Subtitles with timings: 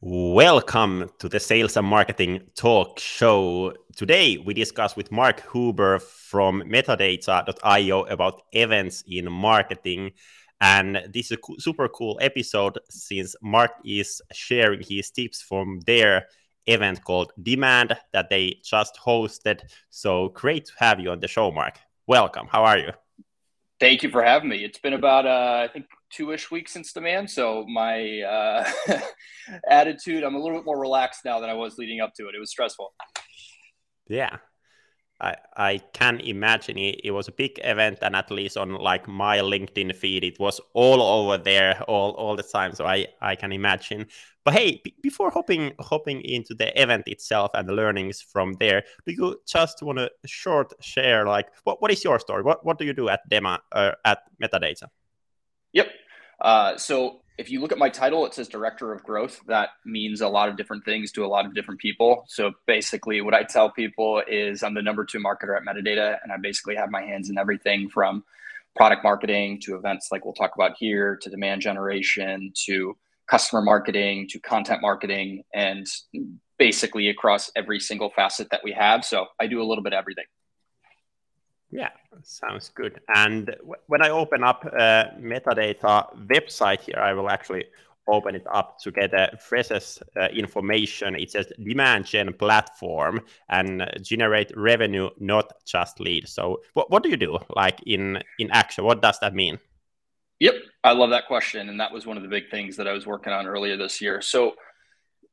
[0.00, 3.74] Welcome to the Sales and Marketing Talk Show.
[3.96, 10.12] Today we discuss with Mark Huber from metadata.io about events in marketing.
[10.60, 16.26] And this is a super cool episode since Mark is sharing his tips from their
[16.66, 19.62] event called Demand that they just hosted.
[19.90, 21.76] So great to have you on the show, Mark.
[22.06, 22.46] Welcome.
[22.46, 22.92] How are you?
[23.80, 24.64] Thank you for having me.
[24.64, 28.64] It's been about, uh, I think, two-ish weeks since demand so my uh,
[29.70, 32.34] attitude i'm a little bit more relaxed now than i was leading up to it.
[32.34, 32.94] It was stressful.
[34.08, 34.38] Yeah
[35.20, 39.08] I, I can imagine it, it was a big event and at least on like
[39.08, 43.34] my linkedin feed it was all over there all, all the time so i, I
[43.34, 44.06] can imagine.
[44.44, 48.84] But hey b- before hopping hopping into the event itself and the learnings from there
[49.06, 52.42] do you just want to short share like what, what is your story?
[52.42, 54.84] What, what do you do at dema uh, at metadata?
[55.72, 55.88] Yep.
[56.40, 59.40] Uh, so if you look at my title, it says Director of Growth.
[59.46, 62.24] That means a lot of different things to a lot of different people.
[62.26, 66.32] So basically, what I tell people is I'm the number two marketer at Metadata, and
[66.32, 68.24] I basically have my hands in everything from
[68.74, 72.96] product marketing to events like we'll talk about here to demand generation to
[73.28, 75.86] customer marketing to content marketing and
[76.58, 79.04] basically across every single facet that we have.
[79.04, 80.24] So I do a little bit of everything.
[81.70, 81.90] Yeah,
[82.22, 83.00] sounds good.
[83.14, 83.54] And
[83.86, 87.66] when I open up a metadata website here, I will actually
[88.08, 91.14] open it up to get the freshest uh, information.
[91.14, 96.26] It says demand gen platform and generate revenue, not just lead.
[96.26, 98.84] So what, what do you do like in, in action?
[98.84, 99.58] What does that mean?
[100.40, 101.68] Yep, I love that question.
[101.68, 104.00] And that was one of the big things that I was working on earlier this
[104.00, 104.22] year.
[104.22, 104.54] So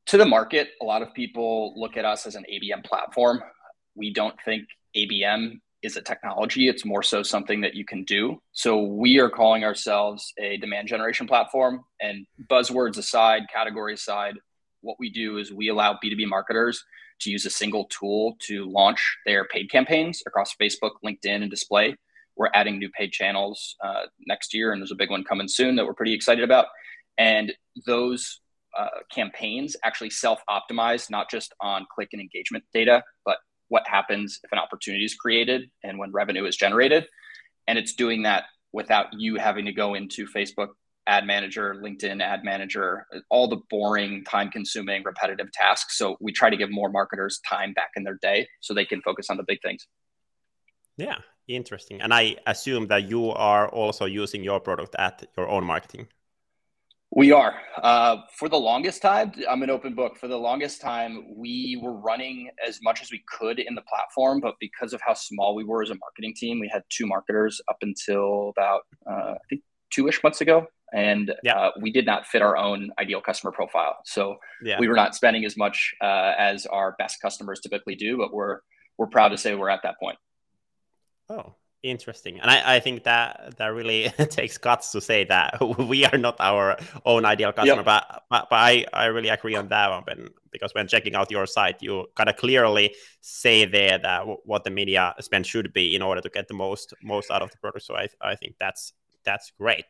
[0.06, 3.42] to the market, a lot of people look at us as an ABM platform.
[3.94, 6.68] We don't think ABM is a technology.
[6.68, 8.40] It's more so something that you can do.
[8.52, 11.84] So we are calling ourselves a demand generation platform.
[12.00, 14.34] And buzzwords aside, category aside,
[14.80, 16.82] what we do is we allow B2B marketers
[17.20, 21.96] to use a single tool to launch their paid campaigns across Facebook, LinkedIn, and display.
[22.36, 25.76] We're adding new paid channels uh, next year, and there's a big one coming soon
[25.76, 26.66] that we're pretty excited about.
[27.16, 27.52] And
[27.86, 28.40] those
[28.78, 33.38] uh, campaigns actually self optimize, not just on click and engagement data, but
[33.68, 37.06] what happens if an opportunity is created and when revenue is generated.
[37.66, 40.68] And it's doing that without you having to go into Facebook
[41.06, 45.96] ad manager, LinkedIn ad manager, all the boring, time consuming, repetitive tasks.
[45.98, 49.00] So we try to give more marketers time back in their day so they can
[49.02, 49.86] focus on the big things.
[50.96, 52.00] Yeah, interesting.
[52.00, 56.08] And I assume that you are also using your product at your own marketing.
[57.16, 57.54] We are.
[57.82, 60.18] Uh, for the longest time, I'm an open book.
[60.18, 64.38] For the longest time, we were running as much as we could in the platform,
[64.38, 67.58] but because of how small we were as a marketing team, we had two marketers
[67.70, 70.66] up until about, uh, I think, two ish months ago.
[70.92, 71.56] And yeah.
[71.56, 73.96] uh, we did not fit our own ideal customer profile.
[74.04, 74.78] So yeah.
[74.78, 78.60] we were not spending as much uh, as our best customers typically do, but we're,
[78.98, 80.18] we're proud to say we're at that point.
[81.30, 81.54] Oh,
[81.86, 86.18] Interesting, and I, I think that that really takes guts to say that we are
[86.18, 87.76] not our own ideal customer.
[87.76, 87.84] Yep.
[87.84, 90.02] But, but but I I really agree on that one.
[90.02, 94.38] When, because when checking out your site, you kind of clearly say there that w-
[94.44, 97.52] what the media spend should be in order to get the most most out of
[97.52, 97.84] the product.
[97.84, 98.92] So I I think that's
[99.24, 99.84] that's great.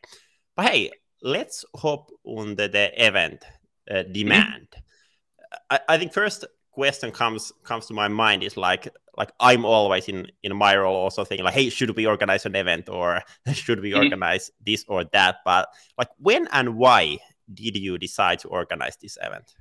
[0.55, 0.91] But hey,
[1.23, 3.43] let's hop on the, the event
[3.89, 4.11] uh, mm-hmm.
[4.11, 4.67] demand.
[4.71, 5.57] Mm-hmm.
[5.71, 6.45] I, I think first
[6.77, 10.95] question comes comes to my mind is like like I'm always in in my role
[10.95, 13.23] also thinking like, hey, should we organize an event or
[13.53, 14.03] should we mm-hmm.
[14.03, 15.37] organize this or that?
[15.43, 17.17] But like, when and why
[17.51, 19.55] did you decide to organize this event?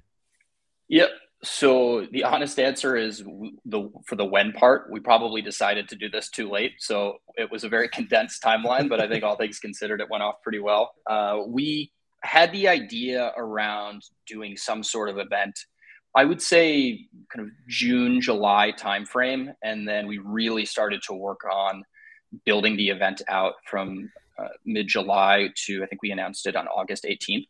[0.89, 1.09] Yep.
[1.43, 3.25] So the honest answer is
[3.65, 6.73] the for the when part, we probably decided to do this too late.
[6.79, 10.23] So it was a very condensed timeline, but I think all things considered, it went
[10.23, 10.93] off pretty well.
[11.09, 15.57] Uh, we had the idea around doing some sort of event
[16.17, 21.41] I would say kind of June, July timeframe, and then we really started to work
[21.45, 21.85] on
[22.45, 26.67] building the event out from uh, mid July to I think we announced it on
[26.69, 27.47] August 18th.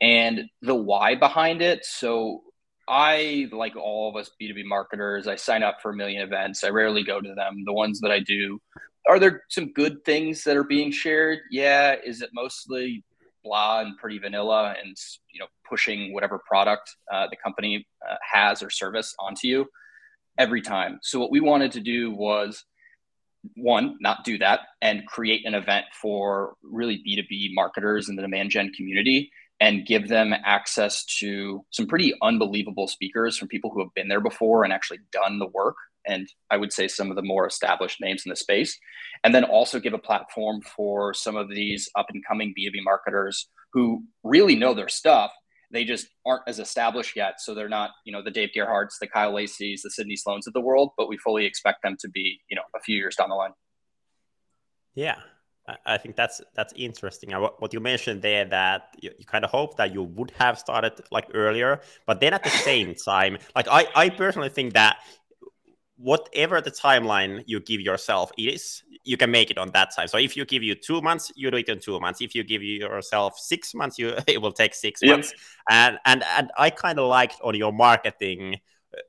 [0.00, 2.42] And the why behind it, so
[2.88, 6.64] I like all of us B2B marketers, I sign up for a million events.
[6.64, 7.62] I rarely go to them.
[7.64, 8.60] The ones that I do,
[9.08, 11.40] are there some good things that are being shared?
[11.50, 11.94] Yeah.
[12.04, 13.04] Is it mostly
[13.42, 14.96] blah and pretty vanilla and
[15.32, 19.66] you know pushing whatever product uh, the company uh, has or service onto you
[20.38, 20.98] every time.
[21.02, 22.64] So what we wanted to do was
[23.56, 28.50] one not do that and create an event for really b2b marketers in the demand
[28.50, 33.94] gen community and give them access to some pretty unbelievable speakers from people who have
[33.94, 37.22] been there before and actually done the work and I would say some of the
[37.22, 38.78] more established names in the space.
[39.22, 43.48] And then also give a platform for some of these up and coming B2B marketers
[43.72, 45.30] who really know their stuff
[45.70, 47.40] they just aren't as established yet.
[47.40, 50.52] So they're not, you know, the Dave Gerhardts, the Kyle Lacy's, the Sydney Sloans of
[50.52, 53.28] the world, but we fully expect them to be, you know, a few years down
[53.28, 53.52] the line.
[54.94, 55.16] Yeah,
[55.86, 57.30] I think that's that's interesting.
[57.30, 60.92] What you mentioned there that you, you, kind of hope that you would have started
[61.12, 64.98] like earlier, but then at the same time, like I I personally think that
[66.00, 70.08] whatever the timeline you give yourself is, you can make it on that time.
[70.08, 72.20] So if you give you two months, you do it in two months.
[72.20, 75.10] If you give yourself six months, you it will take six yep.
[75.10, 75.34] months.
[75.68, 78.60] And and and I kind of liked on your marketing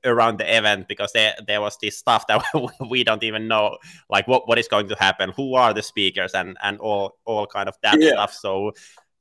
[0.06, 2.44] around the event because there there was this stuff that
[2.90, 3.78] we don't even know
[4.10, 7.48] like what what is going to happen who are the speakers and and all all
[7.48, 8.12] kind of that yeah.
[8.12, 8.72] stuff so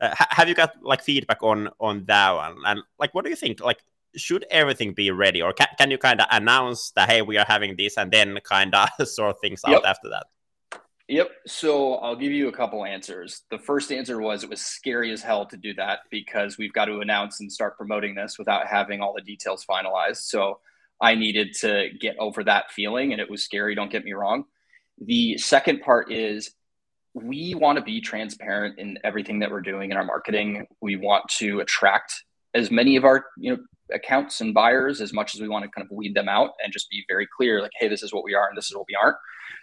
[0.03, 3.37] uh, have you got like feedback on on that one and like what do you
[3.37, 3.79] think like
[4.17, 7.47] should everything be ready or can, can you kind of announce that hey we are
[7.47, 9.79] having this and then kind of sort things yep.
[9.79, 10.27] out after that
[11.11, 11.29] Yep.
[11.49, 13.43] So I'll give you a couple answers.
[13.51, 16.85] The first answer was it was scary as hell to do that because we've got
[16.85, 20.19] to announce and start promoting this without having all the details finalized.
[20.19, 20.61] So
[21.01, 24.45] I needed to get over that feeling and it was scary, don't get me wrong.
[25.01, 26.53] The second part is
[27.13, 30.69] we want to be transparent in everything that we're doing in our marketing.
[30.81, 32.23] We want to attract
[32.55, 35.71] as many of our, you know, accounts and buyers as much as we want to
[35.71, 38.25] kind of weed them out and just be very clear like hey this is what
[38.25, 39.17] we are and this is what we aren't.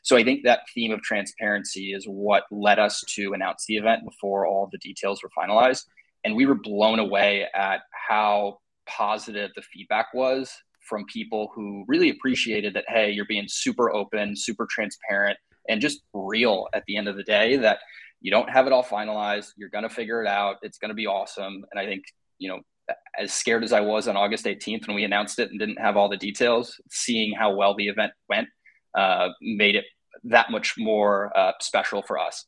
[0.03, 4.03] So i think that theme of transparency is what led us to announce the event
[4.06, 5.85] before all the details were finalized.
[6.24, 10.51] And we were blown away at how positive the feedback was
[10.88, 15.38] from people who really appreciated that hey you're being super open super transparent
[15.69, 17.79] and just real at the end of the day that
[18.21, 20.95] you don't have it all finalized you're going to figure it out it's going to
[20.95, 21.65] be awesome.
[21.71, 22.03] And i think
[22.39, 22.62] you know
[23.18, 25.98] as scared as I was on August 18th when we announced it and didn't have
[25.98, 28.48] all the details, seeing how well the event went
[28.98, 29.86] uh, made it
[30.24, 32.45] that much more uh, special for us.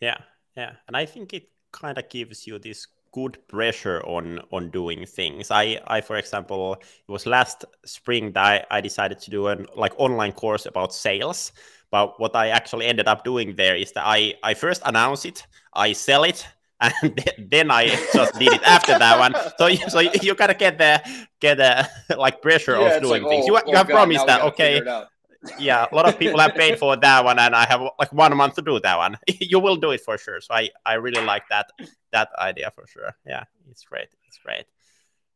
[0.00, 0.18] Yeah,
[0.56, 5.06] yeah, and I think it kind of gives you this good pressure on on doing
[5.06, 5.50] things.
[5.50, 9.66] I, I for example, it was last spring that I, I decided to do an
[9.76, 11.52] like online course about sales.
[11.90, 15.46] But what I actually ended up doing there is that I I first announce it,
[15.72, 16.46] I sell it,
[16.80, 19.34] and then I just did it after that one.
[19.58, 21.02] So you, so you gotta get the
[21.40, 23.44] get the like pressure yeah, of doing like, things.
[23.44, 24.82] Oh, you you oh have God, promised that okay.
[25.58, 28.36] yeah, a lot of people have paid for that one, and I have like one
[28.36, 29.18] month to do that one.
[29.40, 30.40] you will do it for sure.
[30.40, 31.70] So I I really like that
[32.12, 33.14] that idea for sure.
[33.26, 34.08] Yeah, it's great.
[34.26, 34.64] It's great.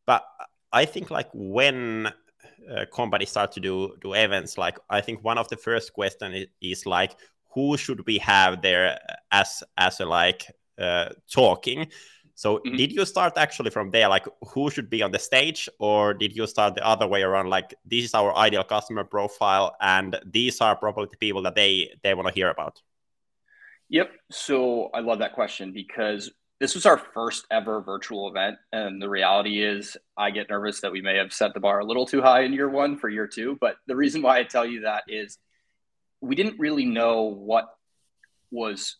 [0.06, 0.24] But
[0.72, 2.10] I think like when
[2.70, 6.32] uh, companies start to do do events, like I think one of the first question
[6.32, 7.16] is, is like
[7.50, 8.98] who should we have there
[9.30, 10.46] as as a like
[10.78, 11.88] uh, talking.
[12.34, 12.76] So mm-hmm.
[12.76, 16.36] did you start actually from there, like who should be on the stage, or did
[16.36, 20.60] you start the other way around, like this is our ideal customer profile, and these
[20.60, 22.80] are probably the people that they they want to hear about?
[23.88, 24.12] Yep.
[24.30, 26.30] So I love that question because
[26.60, 30.92] this was our first ever virtual event, and the reality is, I get nervous that
[30.92, 33.26] we may have set the bar a little too high in year one for year
[33.26, 33.58] two.
[33.60, 35.38] But the reason why I tell you that is
[36.20, 37.66] we didn't really know what
[38.50, 38.96] was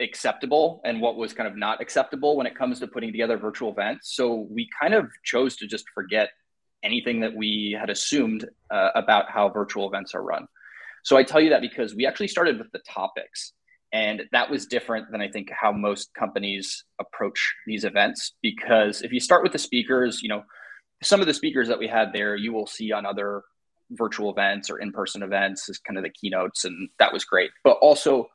[0.00, 3.70] acceptable and what was kind of not acceptable when it comes to putting together virtual
[3.70, 4.14] events.
[4.14, 6.30] So we kind of chose to just forget
[6.82, 10.46] anything that we had assumed uh, about how virtual events are run.
[11.04, 13.52] So I tell you that because we actually started with the topics.
[13.92, 18.32] And that was different than I think how most companies approach these events.
[18.42, 20.42] Because if you start with the speakers, you know,
[21.02, 23.42] some of the speakers that we had there, you will see on other
[23.92, 26.64] virtual events or in person events as kind of the keynotes.
[26.64, 27.50] And that was great.
[27.62, 28.28] But also,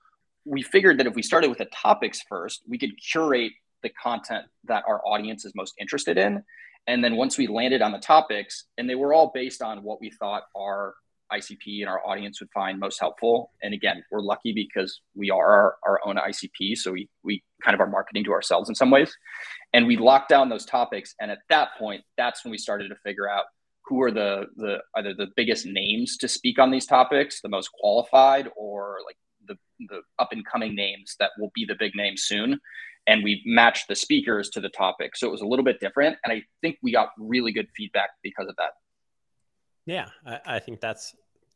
[0.46, 4.46] we figured that if we started with the topics first, we could curate the content
[4.66, 6.44] that our audience is most interested in.
[6.88, 10.02] And then once we landed on the topics, and they were all based on what
[10.02, 10.96] we thought our
[11.32, 13.52] ICP and our audience would find most helpful.
[13.62, 16.76] And again, we're lucky because we are our, our own ICP.
[16.76, 19.16] So we, we kind of are marketing to ourselves in some ways.
[19.74, 21.16] And we locked down those topics.
[21.20, 23.46] And at that point, that's when we started to figure out
[23.86, 27.70] who are the, the either the biggest names to speak on these topics, the most
[27.72, 29.18] qualified, or like
[29.48, 29.56] the,
[29.90, 32.60] the up and coming names that will be the big names soon.
[33.08, 35.16] And we matched the speakers to the topic.
[35.16, 36.18] So it was a little bit different.
[36.24, 38.72] And I think we got really good feedback because of that.
[39.86, 41.16] Yeah, I, I think that's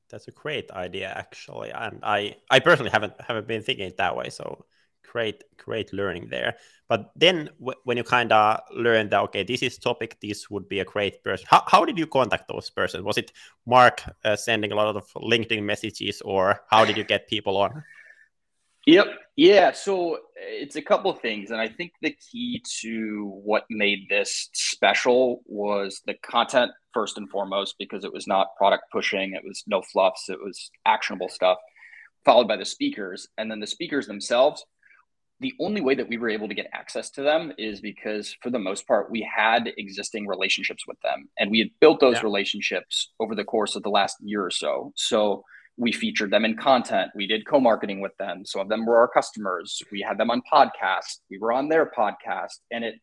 [0.09, 1.71] that's a great idea actually.
[1.71, 4.29] And I, I personally haven't haven't been thinking it that way.
[4.29, 4.65] So
[5.11, 6.57] great great learning there.
[6.87, 10.67] But then w- when you kind of learn that okay this is topic this would
[10.69, 13.03] be a great person how, how did you contact those persons?
[13.03, 13.31] Was it
[13.65, 17.83] mark uh, sending a lot of linkedin messages or how did you get people on?
[18.85, 19.07] Yep.
[19.35, 24.49] Yeah so it's a couple things and i think the key to what made this
[24.53, 29.63] special was the content first and foremost because it was not product pushing it was
[29.67, 31.57] no fluffs it was actionable stuff
[32.23, 34.65] followed by the speakers and then the speakers themselves
[35.41, 38.49] the only way that we were able to get access to them is because for
[38.49, 42.23] the most part we had existing relationships with them and we had built those yeah.
[42.23, 44.93] relationships over the course of the last year or so.
[44.95, 45.43] So
[45.77, 49.09] we featured them in content we did co-marketing with them some of them were our
[49.09, 52.95] customers we had them on podcasts we were on their podcast and it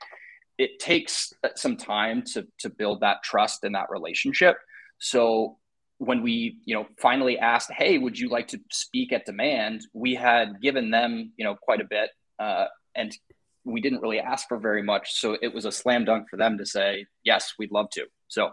[0.58, 4.56] it takes uh, some time to to build that trust and that relationship.
[4.98, 5.58] So
[5.98, 9.86] when we you know finally asked hey would you like to speak at demand?
[9.92, 13.16] we had given them you know quite a bit uh, and
[13.64, 16.58] we didn't really ask for very much so it was a slam dunk for them
[16.58, 18.06] to say yes we'd love to.
[18.28, 18.50] So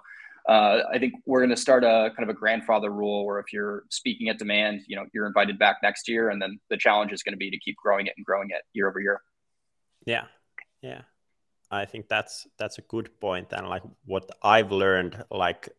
[0.47, 3.51] uh, i think we're going to start a kind of a grandfather rule where if
[3.51, 7.11] you're speaking at demand you know you're invited back next year and then the challenge
[7.11, 9.21] is going to be to keep growing it and growing it year over year.
[10.05, 10.25] Yeah.
[10.81, 11.01] Yeah.
[11.71, 15.69] I think that's that's a good point and like what i've learned like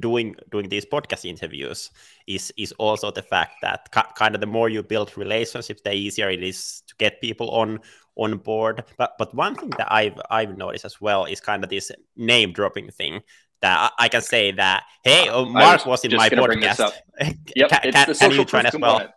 [0.00, 1.90] doing doing these podcast interviews
[2.26, 5.92] is is also the fact that ca- kind of the more you build relationships the
[5.92, 7.78] easier it is to get people on
[8.16, 11.70] on board but but one thing that i've i've noticed as well is kind of
[11.70, 13.20] this name dropping thing
[13.60, 16.92] that I, I can say that hey oh, mark was, was in my podcast
[17.56, 19.08] yep can, it's the social can as well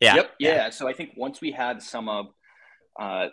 [0.00, 0.16] yeah.
[0.16, 0.30] Yep.
[0.38, 0.54] Yeah.
[0.54, 0.70] yeah.
[0.70, 2.26] So I think once we had some of
[2.98, 3.28] uh,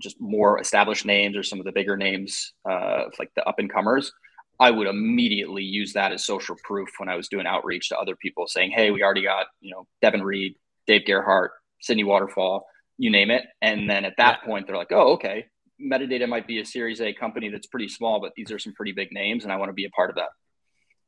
[0.00, 3.70] just more established names or some of the bigger names, uh, like the up and
[3.70, 4.12] comers,
[4.60, 8.16] I would immediately use that as social proof when I was doing outreach to other
[8.16, 10.54] people saying, Hey, we already got, you know, Devin Reed,
[10.86, 13.44] Dave Gerhardt, Sydney Waterfall, you name it.
[13.62, 14.48] And then at that yeah.
[14.48, 15.46] point, they're like, Oh, okay.
[15.80, 18.92] Metadata might be a series A company that's pretty small, but these are some pretty
[18.92, 20.28] big names and I want to be a part of that.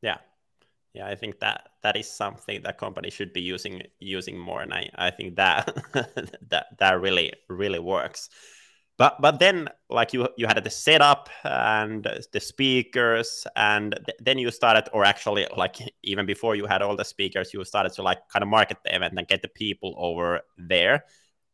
[0.02, 0.18] Yeah.
[0.92, 4.62] Yeah, I think that that is something that companies should be using using more.
[4.62, 5.66] And I, I think that
[6.48, 8.30] that that really, really works
[8.98, 14.38] but but then like you you had the setup and the speakers and th- then
[14.38, 18.02] you started or actually like even before you had all the speakers you started to
[18.02, 21.04] like kind of market the event and get the people over there.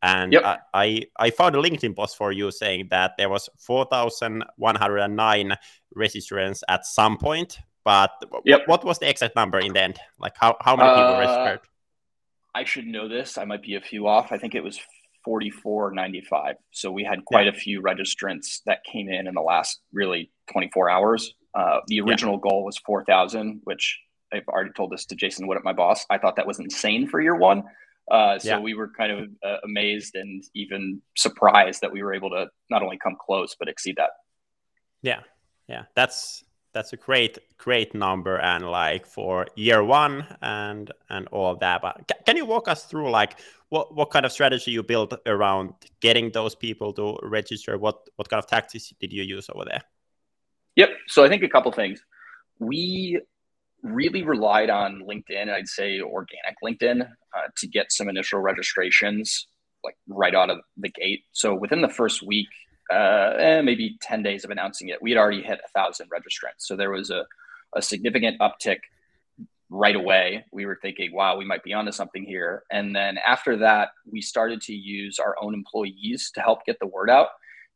[0.01, 0.59] And yep.
[0.73, 5.55] I, I found a linkedin post for you saying that there was 4109
[5.95, 8.11] registrants at some point but
[8.45, 8.61] yep.
[8.65, 9.99] what, what was the exact number in the end?
[10.19, 11.59] Like how, how many people uh, registered?
[12.55, 13.37] I should know this.
[13.37, 14.31] I might be a few off.
[14.31, 14.79] I think it was
[15.27, 16.55] 44.95.
[16.71, 17.51] So we had quite yeah.
[17.51, 21.33] a few registrants that came in in the last really 24 hours.
[21.55, 22.49] Uh, the original yeah.
[22.49, 23.99] goal was 4,000, which
[24.33, 26.05] I've already told this to Jason Widup my boss.
[26.09, 27.63] I thought that was insane for year one.
[28.11, 28.59] Uh, so yeah.
[28.59, 32.81] we were kind of uh, amazed and even surprised that we were able to not
[32.81, 34.09] only come close but exceed that.
[35.01, 35.21] Yeah,
[35.67, 41.55] yeah, that's that's a great great number and like for year one and and all
[41.55, 43.39] that but can you walk us through like
[43.73, 47.77] what what kind of strategy you built around getting those people to register?
[47.85, 49.81] What what kind of tactics did you use over there?
[50.75, 50.89] Yep.
[51.07, 51.99] So i think a couple things.
[52.59, 53.19] We
[53.99, 57.01] really relied on linkedin i'd say organic linkedin
[57.35, 59.45] uh, to get some initial registrations
[59.83, 61.23] like right out of the gate.
[61.33, 62.47] So within the first week
[62.93, 66.59] uh, eh, maybe 10 days of announcing it, we had already hit a thousand registrants.
[66.67, 67.25] So there was a,
[67.75, 68.79] a significant uptick
[69.73, 70.45] right away.
[70.51, 72.63] We were thinking, wow, we might be onto something here.
[72.71, 76.85] And then after that, we started to use our own employees to help get the
[76.85, 77.29] word out.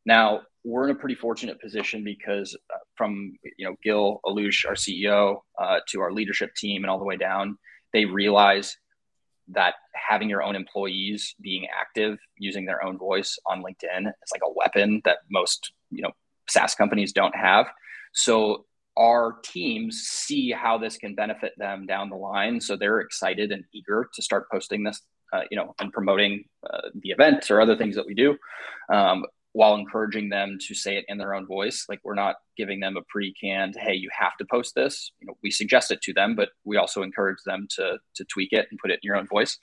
[0.06, 4.76] Now we're in a pretty fortunate position because uh, from you know Gil Allouche, our
[4.76, 7.58] CEO, uh, to our leadership team and all the way down,
[7.94, 8.78] they realize
[9.50, 14.42] that having your own employees being active using their own voice on linkedin is like
[14.46, 16.12] a weapon that most you know
[16.50, 17.66] saas companies don't have
[18.14, 18.66] so
[18.98, 23.64] our teams see how this can benefit them down the line so they're excited and
[23.74, 25.02] eager to start posting this
[25.34, 28.36] uh, you know and promoting uh, the event or other things that we do
[28.92, 29.24] um,
[29.58, 31.86] while encouraging them to say it in their own voice.
[31.90, 35.12] Like we're not giving them a pre-canned, hey, you have to post this.
[35.20, 38.50] You know, we suggest it to them, but we also encourage them to to tweak
[38.52, 39.58] it and put it in your own voice.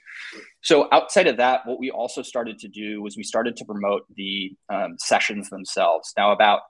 [0.61, 4.01] So outside of that, what we also started to do was we started to promote
[4.17, 6.11] the um, sessions themselves.
[6.17, 6.63] Now, about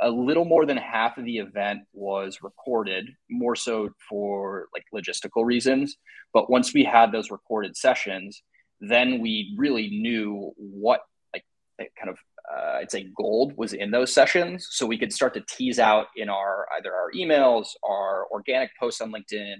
[0.00, 5.44] a little more than half of the event was recorded, more so for like logistical
[5.44, 5.96] reasons.
[6.32, 8.42] But once we had those recorded sessions,
[8.80, 11.00] then we really knew what
[11.32, 12.18] like kind of
[12.52, 14.68] uh, I'd say gold was in those sessions.
[14.70, 19.00] So we could start to tease out in our either our emails, our organic posts
[19.00, 19.54] on LinkedIn,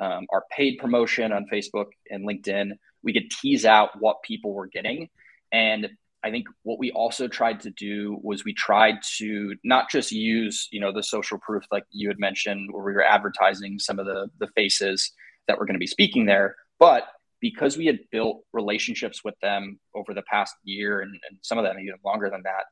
[0.00, 2.72] um, our paid promotion on Facebook and LinkedIn.
[3.02, 5.08] We could tease out what people were getting.
[5.52, 5.88] And
[6.26, 10.66] I think what we also tried to do was we tried to not just use,
[10.72, 14.06] you know, the social proof like you had mentioned, where we were advertising some of
[14.06, 15.12] the the faces
[15.46, 17.04] that were going to be speaking there, but
[17.40, 21.64] because we had built relationships with them over the past year and, and some of
[21.64, 22.64] them even longer than that,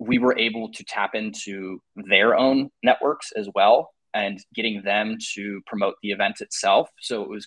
[0.00, 5.60] we were able to tap into their own networks as well and getting them to
[5.66, 6.88] promote the event itself.
[7.00, 7.46] So it was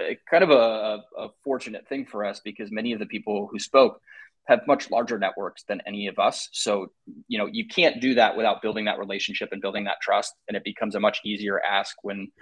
[0.00, 3.58] uh, kind of a, a, fortunate thing for us because many of the people who
[3.58, 4.00] spoke
[4.48, 6.48] have much larger networks than any of us.
[6.52, 6.90] So,
[7.28, 10.34] you know, you can't do that without building that relationship and building that trust.
[10.48, 12.32] And it becomes a much easier ask when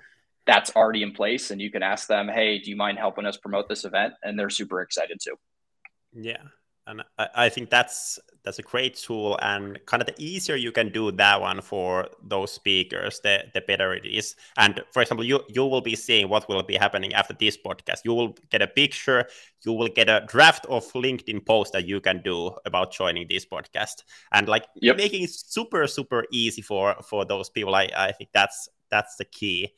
[0.47, 3.37] that's already in place and you can ask them, hey, do you mind helping us
[3.37, 4.15] promote this event?
[4.23, 5.35] And they're super excited to.
[6.15, 6.43] Yeah
[6.87, 10.91] and I, think that's that's a great tool and kind of the easier you can
[10.93, 14.37] do that one for those speakers the, the better it is.
[14.57, 18.01] And for example you you will be seeing what will be happening after this podcast.
[18.05, 19.27] You will get a picture
[19.65, 23.45] you will get a draft of linkedin post that you can do about joining this
[23.45, 24.05] podcast.
[24.33, 24.97] And like yep.
[24.97, 29.25] making it super super easy for for those people i i think that's that's the
[29.25, 29.73] key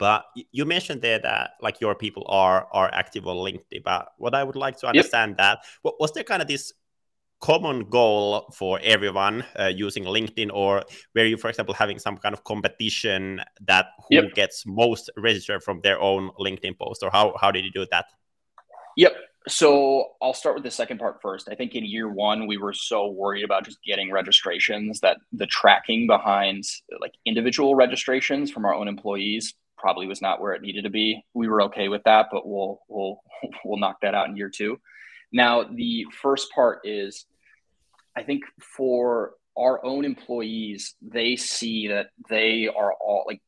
[0.00, 3.84] but you mentioned there that like your people are are active on LinkedIn.
[3.84, 5.38] But what I would like to understand yep.
[5.38, 6.72] that what was there kind of this
[7.40, 12.32] common goal for everyone uh, using LinkedIn, or were you, for example, having some kind
[12.32, 14.34] of competition that who yep.
[14.34, 18.06] gets most registered from their own LinkedIn post, or how how did you do that?
[18.96, 19.12] Yep.
[19.48, 21.48] So I'll start with the second part first.
[21.50, 25.46] I think in year one, we were so worried about just getting registrations that the
[25.46, 26.64] tracking behind
[27.00, 31.24] like individual registrations from our own employees probably was not where it needed to be.
[31.34, 33.20] We were okay with that, but we'll we'll
[33.64, 34.78] we'll knock that out in year two.
[35.32, 37.24] Now the first part is,
[38.16, 38.44] I think
[38.76, 43.40] for our own employees, they see that they are all like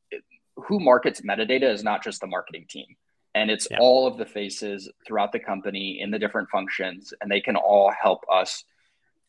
[0.56, 2.86] who markets metadata is not just the marketing team
[3.34, 3.78] and it's yeah.
[3.80, 7.90] all of the faces throughout the company in the different functions and they can all
[7.90, 8.64] help us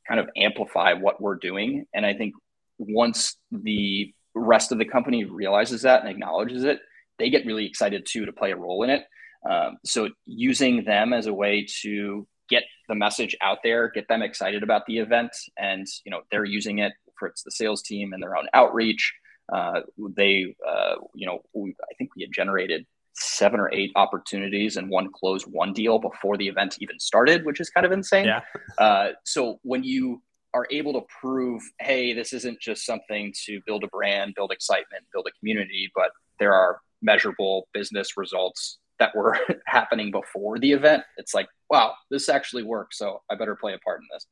[0.07, 2.33] kind of amplify what we're doing and i think
[2.77, 6.79] once the rest of the company realizes that and acknowledges it
[7.19, 9.03] they get really excited too to play a role in it.
[9.49, 14.21] Um, so using them as a way to get the message out there, get them
[14.21, 18.13] excited about the event, and you know they're using it for it's the sales team
[18.13, 19.13] and their own outreach.
[19.51, 19.81] Uh,
[20.15, 24.89] they, uh, you know, we, I think we had generated seven or eight opportunities and
[24.89, 28.25] one closed one deal before the event even started, which is kind of insane.
[28.25, 28.41] Yeah.
[28.77, 30.21] uh, so when you
[30.53, 35.03] are able to prove, hey, this isn't just something to build a brand, build excitement,
[35.11, 39.37] build a community, but there are measurable business results that were
[39.67, 42.97] happening before the event, it's like, wow, this actually works.
[42.97, 44.25] So I better play a part in this.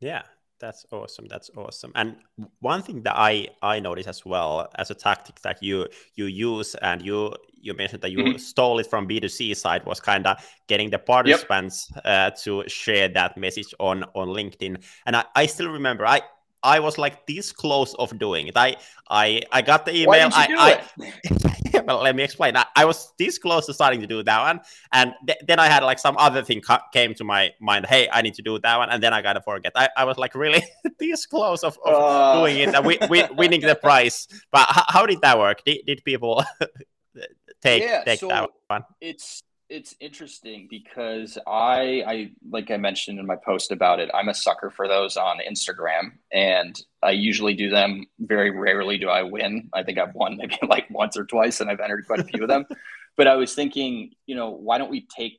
[0.00, 0.22] Yeah,
[0.60, 1.26] that's awesome.
[1.28, 1.92] That's awesome.
[1.94, 2.16] And
[2.60, 6.74] one thing that I I noticed as well as a tactic that you you use
[6.76, 8.38] and you you mentioned that you mm-hmm.
[8.38, 10.36] stole it from B2C side was kind of
[10.68, 12.04] getting the participants yep.
[12.04, 14.82] uh, to share that message on on LinkedIn.
[15.04, 16.22] And I, I still remember I
[16.66, 18.56] I was like this close of doing it.
[18.56, 18.76] I
[19.08, 20.30] I I got the email.
[20.32, 22.56] I, I well, let me explain.
[22.56, 24.60] I, I, was this close to starting to do that one,
[24.92, 27.86] and th- then I had like some other thing ca- came to my mind.
[27.86, 29.72] Hey, I need to do that one, and then I gotta forget.
[29.76, 30.62] I, I was like really
[30.98, 32.40] this close of, of uh...
[32.40, 34.26] doing it and we, we, winning the prize.
[34.50, 35.64] But h- how did that work?
[35.64, 36.44] Did, did people
[37.62, 38.82] take yeah, take so that one?
[39.00, 44.28] It's it's interesting because I I like I mentioned in my post about it, I'm
[44.28, 48.06] a sucker for those on Instagram and I usually do them.
[48.20, 49.68] Very rarely do I win.
[49.72, 52.42] I think I've won maybe like once or twice and I've entered quite a few
[52.42, 52.66] of them.
[53.16, 55.38] But I was thinking, you know, why don't we take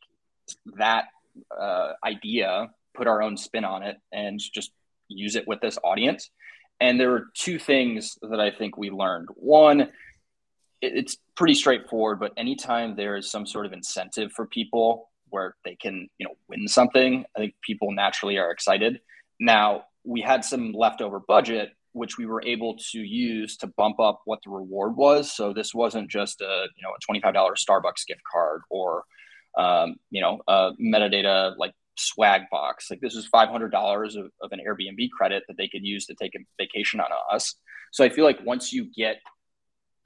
[0.78, 1.10] that
[1.56, 4.72] uh, idea, put our own spin on it and just
[5.10, 6.32] use it with this audience?
[6.80, 9.28] And there were two things that I think we learned.
[9.36, 9.92] One,
[10.82, 15.76] it's pretty straightforward, but anytime there is some sort of incentive for people where they
[15.76, 19.00] can, you know, win something, I think people naturally are excited.
[19.40, 24.22] Now, we had some leftover budget, which we were able to use to bump up
[24.26, 25.36] what the reward was.
[25.36, 29.04] So this wasn't just a, you know, a $25 Starbucks gift card or,
[29.58, 32.90] um, you know, a metadata like swag box.
[32.90, 33.74] Like this was $500
[34.16, 37.56] of, of an Airbnb credit that they could use to take a vacation on us.
[37.92, 39.18] So I feel like once you get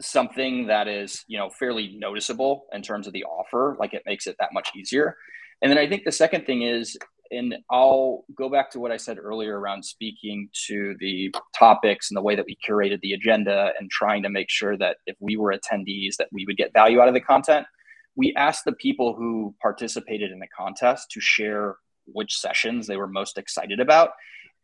[0.01, 4.27] something that is you know fairly noticeable in terms of the offer like it makes
[4.27, 5.15] it that much easier.
[5.61, 6.97] And then i think the second thing is
[7.31, 12.17] and i'll go back to what i said earlier around speaking to the topics and
[12.17, 15.37] the way that we curated the agenda and trying to make sure that if we
[15.37, 17.65] were attendees that we would get value out of the content.
[18.15, 23.07] We asked the people who participated in the contest to share which sessions they were
[23.07, 24.09] most excited about.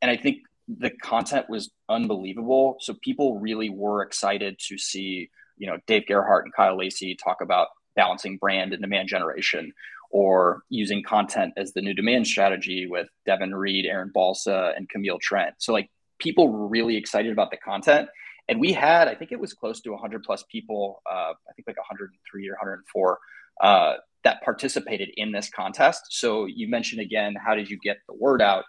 [0.02, 2.78] And i think the content was unbelievable.
[2.80, 7.42] So people really were excited to see, you know, Dave Gerhardt and Kyle Lacy talk
[7.42, 9.74] about balancing brand and demand generation
[10.10, 15.20] or using content as the new demand strategy with Devin Reed, Erin Balsa, and Camille
[15.20, 15.56] Trent.
[15.58, 18.10] So like people were really excited about the content.
[18.50, 21.68] And we had, I think it was close to 100 plus people, uh, I think
[21.68, 23.20] like 103 or 104
[23.62, 26.04] uh, that participated in this contest.
[26.10, 28.64] So you mentioned again, how did you get the word out?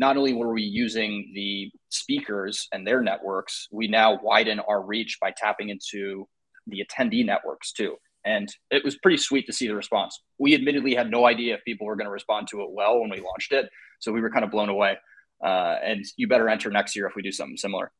[0.00, 5.18] Not only were we using the speakers and their networks, we now widen our reach
[5.20, 6.26] by tapping into
[6.66, 7.96] the attendee networks too.
[8.24, 10.12] and it was pretty sweet to see the response.
[10.38, 13.10] We admittedly had no idea if people were going to respond to it well when
[13.10, 13.66] we launched it,
[13.98, 14.96] so we were kind of blown away.
[15.42, 17.90] Uh, and you better enter next year if we do something similar.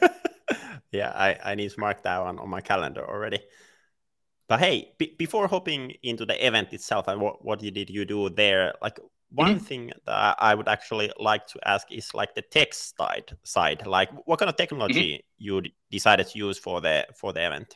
[0.92, 3.40] yeah, I, I need to mark that one on my calendar already.
[4.48, 8.30] But hey, b- before hopping into the event itself and what, what did you do
[8.30, 9.00] there, like
[9.34, 9.64] one mm-hmm.
[9.64, 13.86] thing that I would actually like to ask is like the tech side side.
[13.86, 15.44] Like what kind of technology mm-hmm.
[15.44, 17.74] you decided to use for the for the event?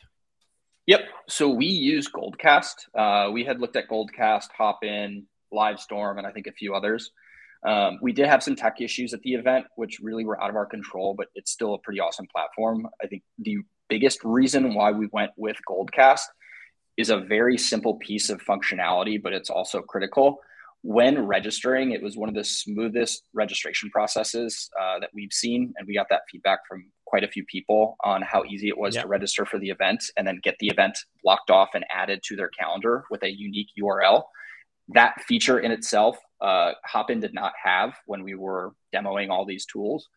[0.87, 1.01] Yep.
[1.27, 2.73] So we use Goldcast.
[2.97, 7.11] Uh, we had looked at Goldcast, Hopin, Livestorm, and I think a few others.
[7.63, 10.55] Um, we did have some tech issues at the event, which really were out of
[10.55, 12.87] our control, but it's still a pretty awesome platform.
[13.03, 13.57] I think the
[13.89, 16.23] biggest reason why we went with Goldcast
[16.97, 20.39] is a very simple piece of functionality, but it's also critical.
[20.81, 25.73] When registering, it was one of the smoothest registration processes uh, that we've seen.
[25.77, 28.95] And we got that feedback from quite a few people on how easy it was
[28.95, 32.35] to register for the event and then get the event blocked off and added to
[32.35, 34.23] their calendar with a unique URL.
[34.89, 39.65] That feature in itself uh, Hopin did not have when we were demoing all these
[39.65, 40.07] tools.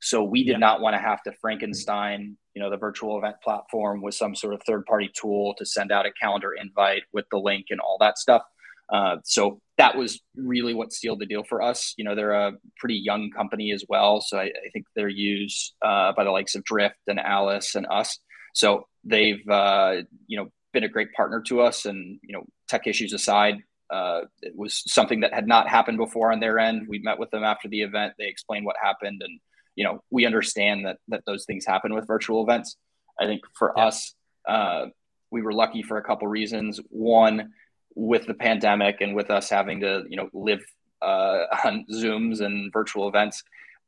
[0.00, 0.58] So we did yeah.
[0.58, 4.52] not want to have to Frankenstein, you know, the virtual event platform with some sort
[4.52, 8.18] of third-party tool to send out a calendar invite with the link and all that
[8.18, 8.42] stuff.
[8.90, 11.94] Uh, so that was really what sealed the deal for us.
[11.96, 15.74] You know, they're a pretty young company as well, so I, I think they're used
[15.82, 18.18] uh, by the likes of Drift and Alyce and us.
[18.54, 22.86] So they've uh, you know been a great partner to us, and you know, tech
[22.86, 26.86] issues aside, uh, it was something that had not happened before on their end.
[26.88, 28.14] We met with them after the event.
[28.18, 29.40] They explained what happened, and
[29.74, 32.76] you know we understand that that those things happen with virtual events.
[33.20, 33.84] I think for yeah.
[33.86, 34.14] us,
[34.48, 34.86] uh,
[35.30, 36.80] we were lucky for a couple reasons.
[36.88, 37.52] One,
[37.94, 40.64] with the pandemic and with us having to you know live
[41.00, 43.42] uh, on Zooms and virtual events,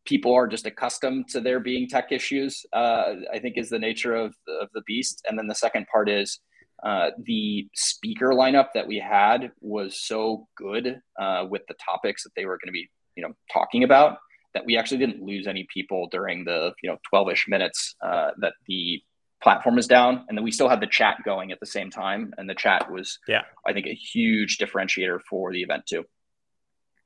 [0.04, 2.64] people are just accustomed to there being tech issues.
[2.72, 5.22] Uh, I think is the nature of of the beast.
[5.28, 6.40] And then the second part is
[6.82, 12.30] uh, the speaker lineup that we had was so good uh, with the topics that
[12.36, 14.18] they were going to be, you know, talking about
[14.52, 18.52] that we actually didn't lose any people during the, you know, 12ish minutes uh, that
[18.68, 19.02] the
[19.44, 20.24] platform is down.
[20.28, 22.34] And then we still had the chat going at the same time.
[22.36, 26.04] And the chat was, yeah, I think a huge differentiator for the event too.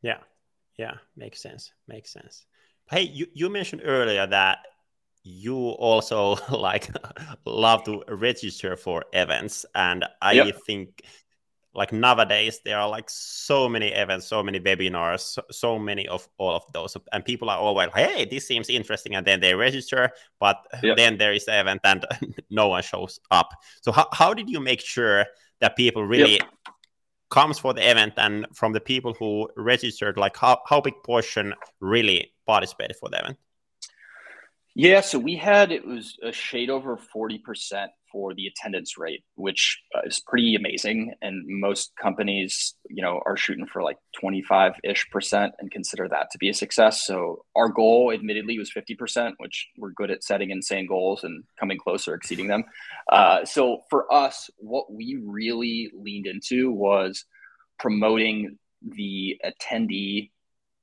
[0.01, 0.19] Yeah.
[0.79, 0.95] Yeah.
[1.17, 1.73] Makes sense.
[1.89, 2.47] Makes sense.
[2.89, 4.59] Hey, you, you mentioned earlier that
[5.25, 6.89] you also like
[7.45, 10.57] love to register for events and i yep.
[10.65, 11.03] think
[11.75, 16.29] like nowadays there are like so many events so many webinars so, so, many of
[16.39, 19.55] all of those and people are always like, hey this seems interesting and then they
[19.55, 20.97] register but yep.
[20.97, 22.05] then there is the event and
[22.51, 23.51] no one shows up
[23.83, 25.27] so how, how did you make sure
[25.61, 26.49] that people really yep.
[27.31, 31.55] comes for the event and from the people who registered like how, how big portion
[31.81, 33.37] really participated for the event
[34.81, 39.83] yeah, so we had it was a shade over 40% for the attendance rate, which
[40.05, 41.15] is pretty amazing.
[41.23, 46.31] And most companies, you know, are shooting for like 25 ish percent and consider that
[46.33, 47.07] to be a success.
[47.07, 51.79] So our goal, admittedly, was 50%, which we're good at setting insane goals and coming
[51.79, 52.65] closer, exceeding them.
[53.11, 57.25] Uh, so for us, what we really leaned into was
[57.79, 60.31] promoting the attendee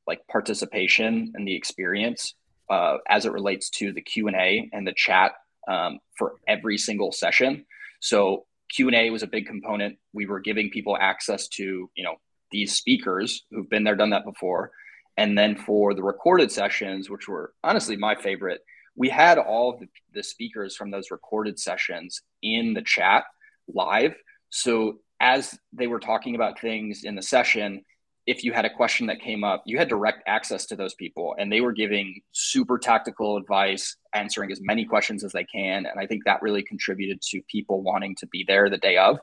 [0.07, 2.35] like participation and the experience
[2.69, 5.33] uh, as it relates to the Q and A and the chat
[5.67, 7.65] um, for every single session.
[7.99, 9.97] So Q and A was a big component.
[10.13, 12.15] We were giving people access to you know
[12.51, 14.71] these speakers who've been there, done that before,
[15.17, 18.61] and then for the recorded sessions, which were honestly my favorite,
[18.95, 23.23] we had all the, the speakers from those recorded sessions in the chat
[23.67, 24.15] live.
[24.49, 27.83] So as they were talking about things in the session,
[28.27, 31.35] if you had a question that came up, you had direct access to those people
[31.37, 35.85] and they were giving super tactical advice, answering as many questions as they can.
[35.85, 39.19] And I think that really contributed to people wanting to be there the day of,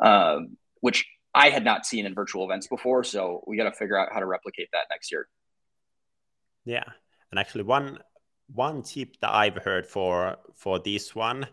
[0.00, 3.04] um, which I had not seen in virtual events before.
[3.04, 5.28] So we got to figure out how to replicate that next year.
[6.64, 6.84] Yeah.
[7.30, 8.00] And actually one,
[8.52, 11.46] one tip that I've heard for, for this one,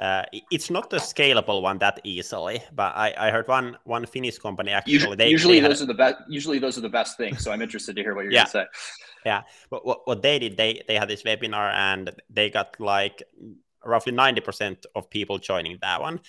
[0.00, 4.38] uh, it's not a scalable one that easily, but I, I heard one one Finnish
[4.38, 4.94] company actually.
[4.94, 6.16] Usually, they, usually they those are the best.
[6.26, 7.44] Usually those are the best things.
[7.44, 8.44] So I'm interested to hear what you're yeah.
[8.44, 8.66] going to say.
[9.26, 13.22] Yeah, but what, what they did, they they had this webinar and they got like
[13.84, 16.20] roughly ninety percent of people joining that one.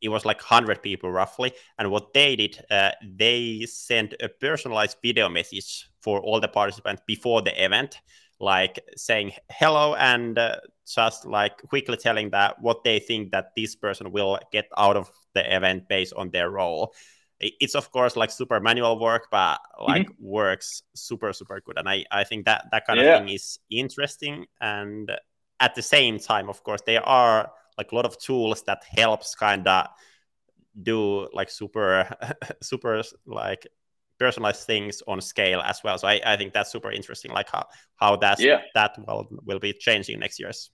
[0.00, 4.96] It was like hundred people roughly, and what they did, uh, they sent a personalized
[5.02, 8.00] video message for all the participants before the event
[8.40, 13.76] like saying hello and uh, just like quickly telling that what they think that this
[13.76, 16.92] person will get out of the event based on their role
[17.40, 20.26] it's of course like super manual work but like mm-hmm.
[20.26, 23.16] works super super good and i i think that that kind yeah.
[23.16, 25.10] of thing is interesting and
[25.58, 29.34] at the same time of course there are like a lot of tools that helps
[29.34, 29.86] kind of
[30.82, 32.08] do like super
[32.62, 33.66] super like
[34.20, 35.98] personalized things on scale as well.
[35.98, 38.60] So I, I think that's super interesting, like how how that yeah.
[38.74, 40.70] that will will be changing next year's.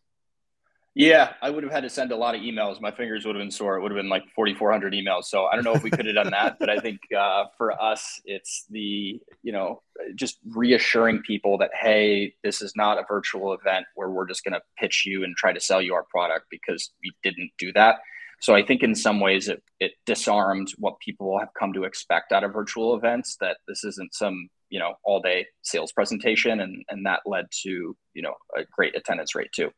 [0.99, 2.81] Yeah, I would have had to send a lot of emails.
[2.81, 3.77] My fingers would have been sore.
[3.77, 5.25] It would have been like 4,400 emails.
[5.25, 7.71] So I don't know if we could have done that, but I think uh, for
[7.79, 9.83] us, it's the, you know,
[10.15, 14.55] just reassuring people that, hey, this is not a virtual event where we're just going
[14.55, 17.99] to pitch you and try to sell you our product because we didn't do that.
[18.41, 22.33] So I think in some ways it, it disarmed what people have come to expect
[22.33, 26.61] out of virtual events, that this isn't some, you know, all day sales presentation.
[26.61, 29.71] And, and that led to, you know, a great attendance rate too.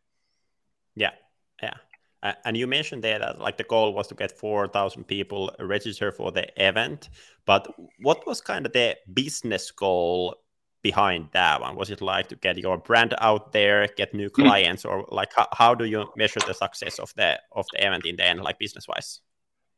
[0.97, 1.13] Yeah,
[1.63, 1.75] yeah.
[2.23, 6.11] Uh, and you mentioned there that like the goal was to get 4,000 people register
[6.11, 7.11] for the event,
[7.47, 10.35] but what was kind of the business goal
[10.83, 11.77] behind that one?
[11.77, 14.43] Was it like to get your brand out there, get new hmm.
[14.43, 18.07] clients, or like how, how do you measure the success of the of the event
[18.07, 19.21] in the end, like business wise?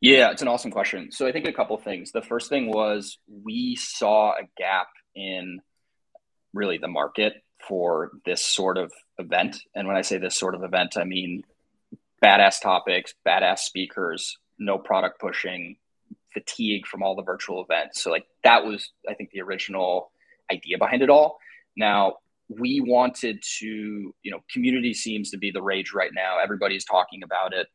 [0.01, 1.13] Yeah, it's an awesome question.
[1.13, 2.11] So I think a couple things.
[2.11, 5.61] The first thing was we saw a gap in
[6.55, 7.35] really the market
[7.69, 9.59] for this sort of event.
[9.75, 11.43] And when I say this sort of event, I mean
[12.25, 15.77] badass topics, badass speakers, no product pushing,
[16.33, 18.03] fatigue from all the virtual events.
[18.03, 20.11] So like that was, I think, the original
[20.51, 21.39] idea behind it all.
[21.77, 22.17] Now
[22.49, 23.67] we wanted to,
[24.23, 26.39] you know, community seems to be the rage right now.
[26.43, 27.69] Everybody's talking about it.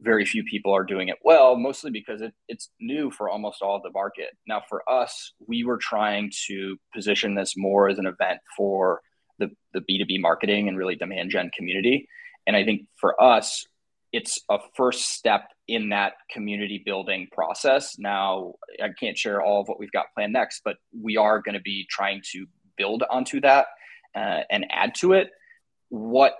[0.00, 3.80] Very few people are doing it well, mostly because it, it's new for almost all
[3.80, 4.36] the market.
[4.46, 9.00] Now, for us, we were trying to position this more as an event for
[9.38, 12.08] the, the B2B marketing and really demand gen community.
[12.46, 13.64] And I think for us,
[14.12, 17.98] it's a first step in that community building process.
[17.98, 21.54] Now, I can't share all of what we've got planned next, but we are going
[21.54, 23.66] to be trying to build onto that
[24.14, 25.30] uh, and add to it.
[25.88, 26.34] What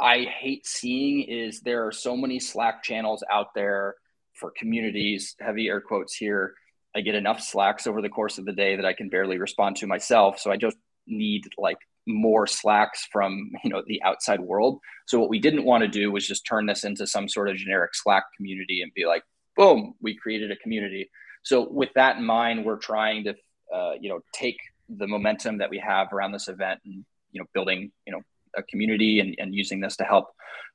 [0.00, 3.94] I hate seeing is there are so many Slack channels out there
[4.34, 6.54] for communities, heavy air quotes here.
[6.94, 9.76] I get enough Slacks over the course of the day that I can barely respond
[9.76, 10.40] to myself.
[10.40, 14.80] So I just need like more slacks from you know the outside world.
[15.06, 17.56] So what we didn't want to do was just turn this into some sort of
[17.56, 19.22] generic slack community and be like
[19.56, 21.10] boom we created a community.
[21.42, 23.34] So with that in mind we're trying to
[23.74, 27.46] uh, you know take the momentum that we have around this event and you know
[27.54, 28.20] building you know
[28.56, 30.26] a community and, and using this to help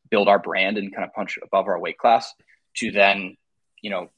[0.10, 2.34] build our brand and kind of punch above our weight class
[2.76, 3.36] to then
[3.82, 4.10] you know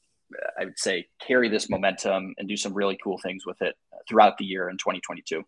[0.58, 3.74] i would say carry this momentum and do some really cool things with it
[4.08, 5.42] throughout the year in 2022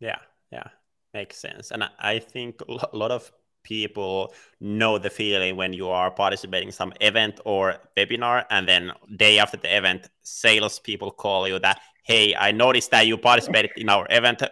[0.00, 0.18] yeah,
[0.52, 0.68] yeah,
[1.12, 1.70] makes sense.
[1.70, 3.30] And I think a lot of
[3.62, 9.38] people know the feeling when you are participating some event or webinar, and then day
[9.38, 14.06] after the event, salespeople call you that, "Hey, I noticed that you participated in our
[14.10, 14.42] event.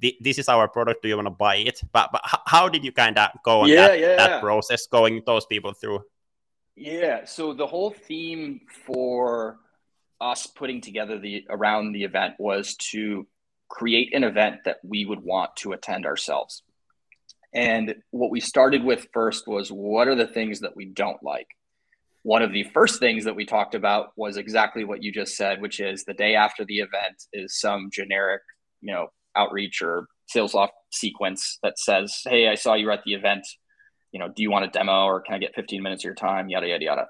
[0.00, 1.02] This is our product.
[1.02, 3.68] Do you want to buy it?" But but how did you kind of go on
[3.68, 4.16] yeah, that, yeah.
[4.16, 6.00] that process, going those people through?
[6.74, 7.24] Yeah.
[7.24, 9.58] So the whole theme for
[10.20, 13.26] us putting together the around the event was to
[13.68, 16.62] create an event that we would want to attend ourselves.
[17.54, 21.48] And what we started with first was what are the things that we don't like?
[22.22, 25.60] One of the first things that we talked about was exactly what you just said,
[25.60, 28.42] which is the day after the event is some generic,
[28.80, 33.14] you know, outreach or sales off sequence that says, Hey, I saw you at the
[33.14, 33.46] event.
[34.12, 36.14] You know, do you want a demo or can I get 15 minutes of your
[36.14, 36.48] time?
[36.48, 37.06] Yada, yada, yada.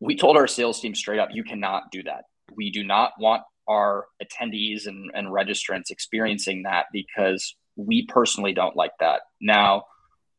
[0.00, 2.24] We told our sales team straight up, you cannot do that.
[2.56, 8.76] We do not want our attendees and, and registrants experiencing that because we personally don't
[8.76, 9.22] like that.
[9.40, 9.84] Now,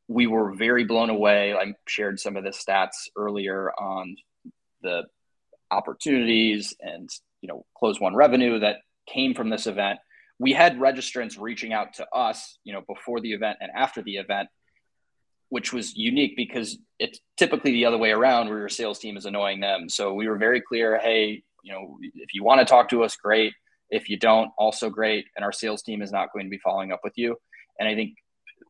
[0.08, 1.54] we were very blown away.
[1.54, 4.16] I shared some of the stats earlier on
[4.82, 5.04] the
[5.72, 7.10] opportunities and
[7.42, 10.00] you know close one revenue that came from this event.
[10.38, 14.18] We had registrants reaching out to us, you know, before the event and after the
[14.18, 14.50] event,
[15.50, 19.26] which was unique because it's typically the other way around where your sales team is
[19.26, 19.88] annoying them.
[19.88, 23.16] So we were very clear, hey, you know, if you want to talk to us,
[23.16, 23.54] great.
[23.90, 25.26] If you don't, also great.
[25.36, 27.38] And our sales team is not going to be following up with you.
[27.80, 28.16] And I think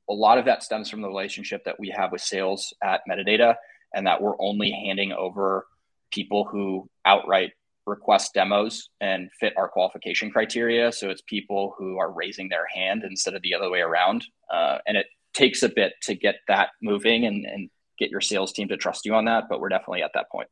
[0.10, 3.56] a lot of that stems from the relationship that we have with sales at Metadata
[3.94, 5.68] and that we're only handing over
[6.10, 7.52] people who outright
[7.86, 10.92] request demos and fit our qualification criteria.
[10.92, 14.26] So it's people who are raising their hand instead of the other way around.
[14.52, 18.54] Uh, and it takes a bit to get that moving and, and get your sales
[18.54, 20.48] team to trust you on that, but we're definitely at that point.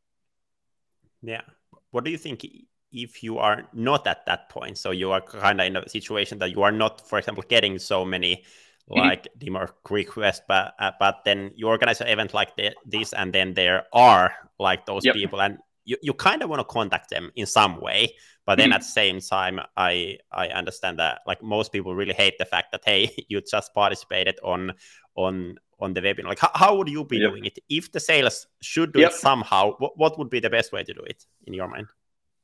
[1.21, 1.41] Yeah,
[1.93, 2.45] what do you think
[2.91, 4.77] if you are not at that point?
[4.79, 7.77] So you are kind of in a situation that you are not, for example, getting
[7.77, 8.43] so many
[8.89, 8.99] mm-hmm.
[8.99, 9.45] like mm-hmm.
[9.45, 13.53] demo requests, but uh, but then you organize an event like the, this, and then
[13.53, 15.13] there are like those yep.
[15.13, 18.13] people, and you, you kind of want to contact them in some way
[18.45, 18.75] but then Mhm.
[18.75, 22.71] at the same time i i understand that like most people really hate the fact
[22.71, 24.71] that hey you just participated on
[25.15, 27.31] on on the webinar like how, how would you be Yep.
[27.31, 29.11] doing it if the sales should do Yep.
[29.11, 31.87] it somehow what, what would be the best way to do it in your mind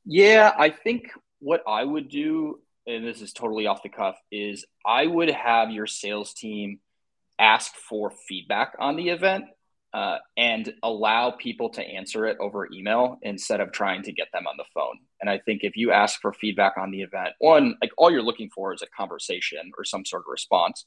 [0.04, 4.64] Yeah, I think what I would do, and this is totally off the cuff, is
[4.86, 6.80] I would have your sales team
[7.38, 9.44] ask for feedback on the event
[9.92, 14.46] uh, and allow people to answer it over email instead of trying to get them
[14.46, 14.98] on the phone.
[15.20, 18.22] And I think if you ask for feedback on the event, one, like all you're
[18.22, 20.86] looking for is a conversation or some sort of response.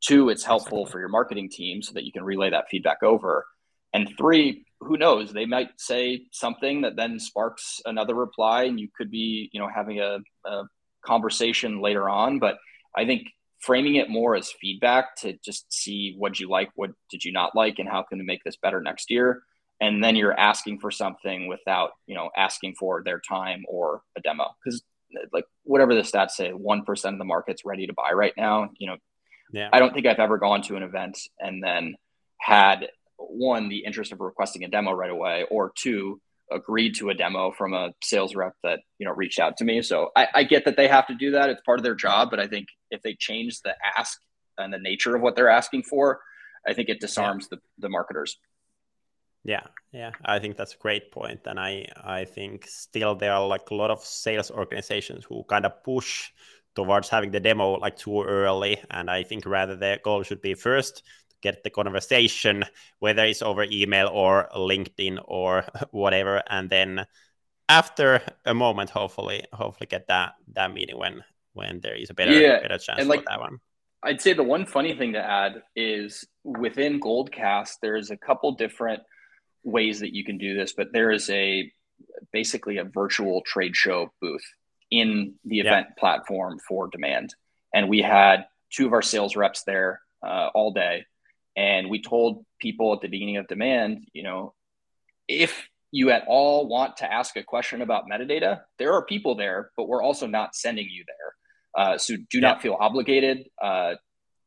[0.00, 3.46] Two, it's helpful for your marketing team so that you can relay that feedback over.
[3.92, 5.32] And three, who knows?
[5.32, 9.68] They might say something that then sparks another reply, and you could be, you know,
[9.74, 10.64] having a, a
[11.04, 12.38] conversation later on.
[12.38, 12.58] But
[12.94, 13.28] I think
[13.64, 17.54] framing it more as feedback to just see what you like, what did you not
[17.54, 19.42] like, and how can we make this better next year.
[19.80, 24.20] And then you're asking for something without, you know, asking for their time or a
[24.20, 24.46] demo.
[24.62, 24.82] Because
[25.32, 28.70] like whatever the stats say, one percent of the market's ready to buy right now.
[28.78, 28.96] You know,
[29.52, 31.94] yeah I don't think I've ever gone to an event and then
[32.40, 36.20] had one the interest of requesting a demo right away, or two
[36.54, 39.82] agreed to a demo from a sales rep that you know reached out to me.
[39.82, 42.30] So I, I get that they have to do that; it's part of their job.
[42.30, 44.20] But I think if they change the ask
[44.58, 46.20] and the nature of what they're asking for,
[46.66, 48.38] I think it disarms the the marketers.
[49.44, 53.46] Yeah, yeah, I think that's a great point, and I I think still there are
[53.46, 56.30] like a lot of sales organizations who kind of push
[56.74, 60.54] towards having the demo like too early, and I think rather the goal should be
[60.54, 61.02] first
[61.46, 62.64] get the conversation,
[63.04, 65.64] whether it's over email or LinkedIn or
[66.02, 66.90] whatever, and then
[67.68, 72.32] after a moment, hopefully, hopefully get that that meeting when when there is a better
[72.32, 73.58] Yeah, better chance and for like- that one.
[74.06, 79.00] I'd say the one funny thing to add is within Goldcast, there's a couple different
[79.62, 81.72] ways that you can do this, but there is a
[82.30, 84.44] basically a virtual trade show booth
[84.90, 85.08] in
[85.46, 85.62] the Yeah.
[85.70, 87.28] event platform for demand.
[87.72, 88.44] And we had
[88.76, 91.06] two of our sales reps there uh, all day.
[91.56, 94.54] And we told people at the beginning of demand, you know,
[95.28, 99.70] if you at all want to ask a question about metadata, there are people there,
[99.76, 101.84] but we're also not sending you there.
[101.84, 102.40] Uh, so do Yeah.
[102.40, 103.48] not feel obligated.
[103.62, 103.94] Uh,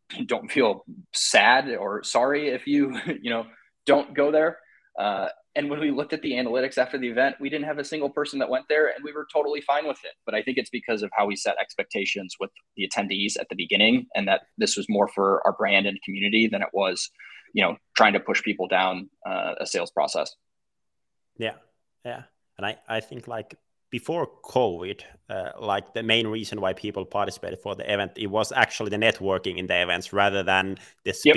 [0.25, 3.45] don't feel sad or sorry if you you know
[3.85, 4.59] don't go there.
[4.99, 7.83] Uh, and when we looked at the analytics after the event, we didn't have a
[7.83, 10.11] single person that went there, and we were totally fine with it.
[10.23, 13.55] But I think it's because of how we set expectations with the attendees at the
[13.55, 17.09] beginning, and that this was more for our brand and community than it was,
[17.53, 20.35] you know, trying to push people down uh, a sales process.
[21.37, 21.55] Yeah,
[22.05, 22.23] yeah,
[22.57, 23.55] and I I think like
[23.89, 28.51] before COVID, uh, like the main reason why people participated for the event it was
[28.51, 31.35] actually the networking in the events rather than the Yep.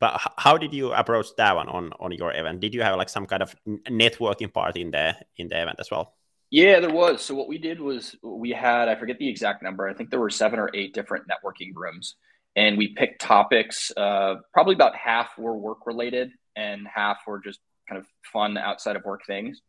[0.00, 2.60] But how did you approach that one on on your event?
[2.60, 3.54] Did you have like some kind of
[3.88, 6.14] networking part in the in the event as well?
[6.50, 7.22] Yeah, there was.
[7.22, 9.86] So what we did was we had, I forget the exact number.
[9.86, 12.16] I think there were seven or eight different networking rooms,
[12.56, 13.92] and we picked topics.
[13.96, 18.96] Uh, probably about half were work related, and half were just kind of fun outside
[18.96, 19.60] of work things.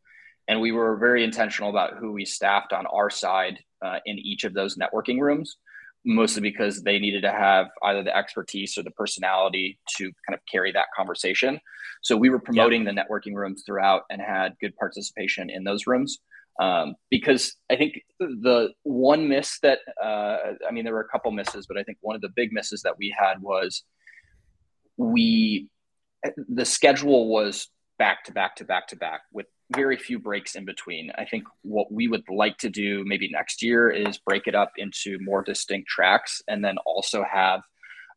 [0.47, 4.43] And we were very intentional about who we staffed on our side uh, in each
[4.43, 5.57] of those networking rooms,
[6.05, 10.39] mostly because they needed to have either the expertise or the personality to kind of
[10.51, 11.59] carry that conversation.
[12.01, 16.19] So we were promoting the networking rooms throughout and had good participation in those rooms
[16.59, 20.37] um, because I think the one miss that uh,
[20.67, 22.81] I mean there were a couple misses, but I think one of the big misses
[22.83, 23.83] that we had was
[24.97, 25.69] we
[26.49, 30.65] the schedule was back to back to back to back with very few breaks in
[30.65, 31.11] between.
[31.17, 34.73] I think what we would like to do maybe next year is break it up
[34.77, 37.61] into more distinct tracks and then also have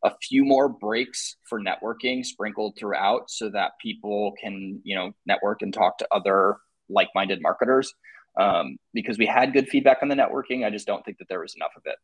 [0.03, 5.61] a few more breaks for networking sprinkled throughout so that people can, you know, network
[5.61, 6.57] and talk to other
[6.89, 7.93] like-minded marketers
[8.39, 10.65] um, because we had good feedback on the networking.
[10.65, 11.95] I just don't think that there was enough of it.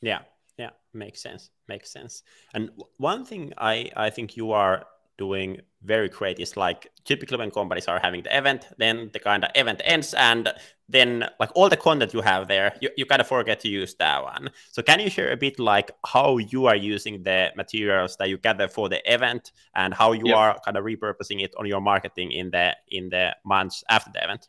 [0.00, 0.20] Yeah,
[0.56, 1.50] yeah, makes sense.
[1.68, 2.22] Makes sense.
[2.54, 4.84] And one thing I I think you are
[5.18, 9.44] doing very great is like typically when companies are having the event, then the kind
[9.44, 10.52] of event ends, and
[10.88, 13.94] then like all the content you have there, you, you kind of forget to use
[13.96, 14.50] that one.
[14.72, 18.38] So can you share a bit like how you are using the materials that you
[18.38, 20.36] gather for the event and how you Yep.
[20.36, 24.24] are kind of repurposing it on your marketing in the in the months after the
[24.24, 24.48] event?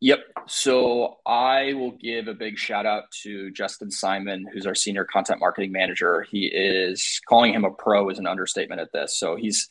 [0.00, 0.18] Yep.
[0.48, 5.38] So I will give a big shout out to Justin Simon, who's our senior content
[5.38, 6.26] marketing manager.
[6.28, 9.16] He is calling him a pro is an understatement at this.
[9.16, 9.68] So he's,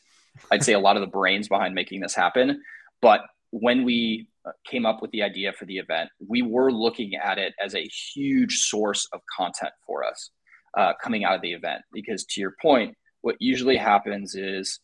[0.50, 2.62] I'd say, a lot of the brains behind making this happen.
[3.00, 7.14] But when we uh, came up with the idea for the event, we were looking
[7.16, 10.30] at it as a huge source of content for us
[10.76, 11.82] uh, coming out of the event.
[11.92, 14.80] Because to your point, what usually happens is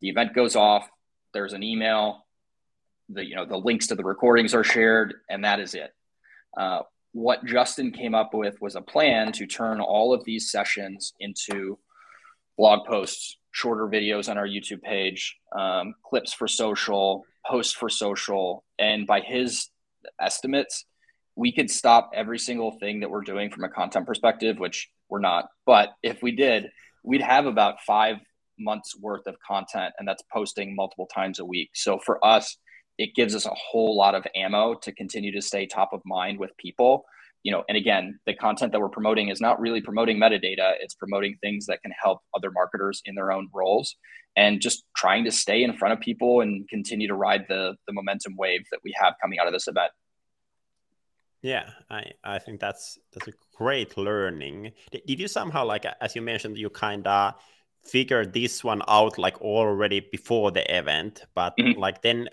[0.00, 0.88] the event goes off,
[1.32, 2.26] there's an email,
[3.08, 5.92] the you know the links to the recordings are shared, and that is it.
[6.56, 6.80] Uh,
[7.12, 11.78] what Justin came up with was a plan to turn all of these sessions into
[12.56, 18.64] blog posts, shorter videos on our YouTube page, um, clips for social, posts for social,
[18.78, 19.68] and by his
[20.20, 20.84] estimates,
[21.34, 25.18] we could stop every single thing that we're doing from a content perspective, which we're
[25.18, 25.48] not.
[25.66, 26.70] But if we did,
[27.02, 28.18] we'd have about five
[28.60, 31.70] months worth of content, and that's posting multiple times a week.
[31.74, 32.58] So for us,
[32.96, 36.38] it gives us a whole lot of ammo to continue to stay top of mind
[36.38, 37.04] with people
[37.48, 40.74] you know and again the content that we're promoting is not really promoting metadata.
[40.82, 43.96] It's promoting things that can help other marketers in their own roles
[44.36, 47.94] and just trying to stay in front of people and continue to ride the the
[47.94, 49.90] momentum wave that we have coming out of this event.
[51.40, 54.72] Yeah i i think that's that's a great learning.
[54.92, 57.32] Did, you somehow like as you mentioned you kind of
[57.82, 61.80] figured this one out like already before the event but mm-hmm.
[61.80, 62.28] like then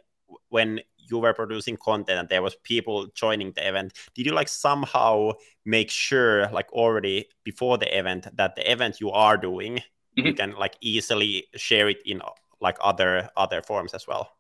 [0.50, 4.48] when you were producing content and there was people joining the event did you like
[4.48, 5.32] somehow
[5.66, 10.28] make sure like already before the event that the event you are doing mm-hmm.
[10.28, 12.22] you can like easily share it in
[12.62, 14.32] like other other forms as well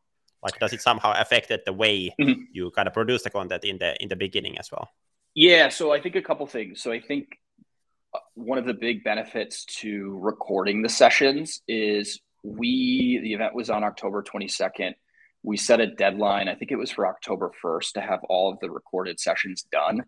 [0.43, 2.41] like does it somehow affected the way mm-hmm.
[2.51, 4.89] you kind of produce the content in the in the beginning as well
[5.33, 7.39] yeah so i think a couple things so i think
[8.13, 13.69] uh, one of the big benefits to recording the sessions is we the event was
[13.69, 14.93] on october 22nd
[15.45, 18.59] we set a deadline, I think it was for October 1st, to have all of
[18.59, 20.03] the recorded sessions done.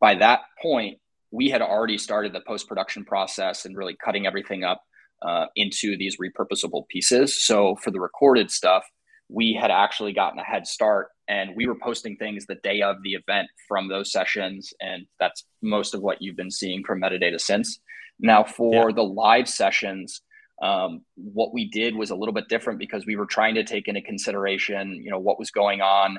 [0.00, 0.98] By that point,
[1.30, 4.82] we had already started the post production process and really cutting everything up
[5.22, 7.44] uh, into these repurposable pieces.
[7.44, 8.84] So for the recorded stuff,
[9.28, 12.96] we had actually gotten a head start and we were posting things the day of
[13.02, 14.72] the event from those sessions.
[14.80, 17.80] And that's most of what you've been seeing from metadata since.
[18.20, 18.96] Now, for yeah.
[18.96, 20.20] the live sessions,
[20.62, 23.88] um, what we did was a little bit different because we were trying to take
[23.88, 26.18] into consideration, you know, what was going on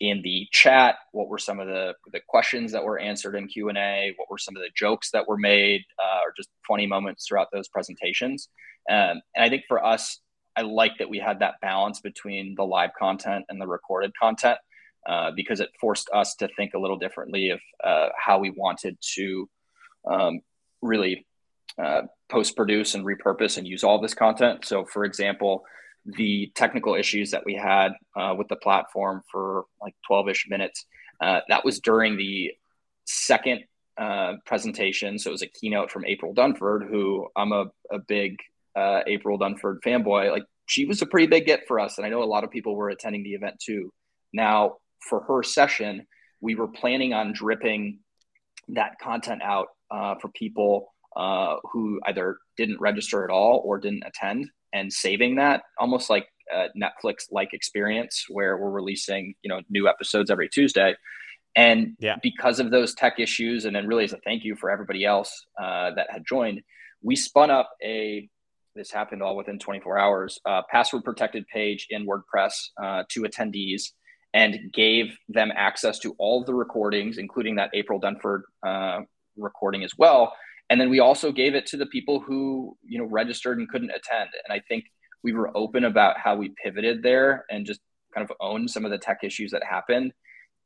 [0.00, 4.14] in the chat, what were some of the, the questions that were answered in Q&A,
[4.16, 7.48] what were some of the jokes that were made, uh, or just funny moments throughout
[7.52, 8.48] those presentations.
[8.88, 10.20] Um, and I think for us,
[10.56, 14.58] I like that we had that balance between the live content and the recorded content
[15.08, 18.96] uh, because it forced us to think a little differently of uh, how we wanted
[19.16, 19.48] to
[20.10, 20.40] um,
[20.82, 21.26] really
[21.78, 24.64] uh, post produce and repurpose and use all this content.
[24.64, 25.64] So, for example,
[26.04, 30.86] the technical issues that we had uh, with the platform for like 12 ish minutes,
[31.20, 32.52] uh, that was during the
[33.04, 33.60] second
[33.98, 35.18] uh, presentation.
[35.18, 38.36] So, it was a keynote from April Dunford, who I'm a, a big
[38.76, 40.30] uh, April Dunford fanboy.
[40.30, 41.98] Like, she was a pretty big get for us.
[41.98, 43.92] And I know a lot of people were attending the event too.
[44.32, 44.76] Now,
[45.08, 46.06] for her session,
[46.40, 47.98] we were planning on dripping
[48.68, 54.04] that content out uh, for people uh, who either didn't register at all or didn't
[54.06, 59.60] attend and saving that almost like a Netflix like experience where we're releasing, you know,
[59.68, 60.94] new episodes every Tuesday.
[61.56, 62.16] And yeah.
[62.22, 65.46] because of those tech issues, and then really as a thank you for everybody else
[65.60, 66.62] uh, that had joined,
[67.02, 68.28] we spun up a
[68.76, 73.90] this happened all within 24 hours uh, password protected page in WordPress uh, to attendees
[74.32, 79.00] and gave them access to all the recordings, including that April Dunford uh,
[79.36, 80.32] recording as well,
[80.70, 83.90] and then we also gave it to the people who you know registered and couldn't
[83.90, 84.30] attend.
[84.44, 84.84] And i think
[85.22, 87.80] we were open about how we pivoted there and just
[88.14, 90.14] kind of owned some of the tech issues that happened.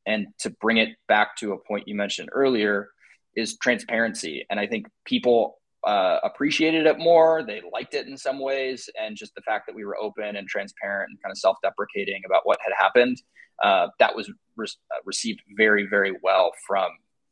[0.05, 2.89] And to bring it back to a point you mentioned earlier
[3.35, 4.45] is transparency.
[4.49, 7.43] And i think people uh, appreciated it more.
[7.43, 8.89] They liked it in some ways.
[8.99, 12.41] And just the fact that we were open and transparent and kind of self-deprecating about
[12.43, 13.21] what had happened
[13.63, 16.89] uh, that was re- uh, received very very well from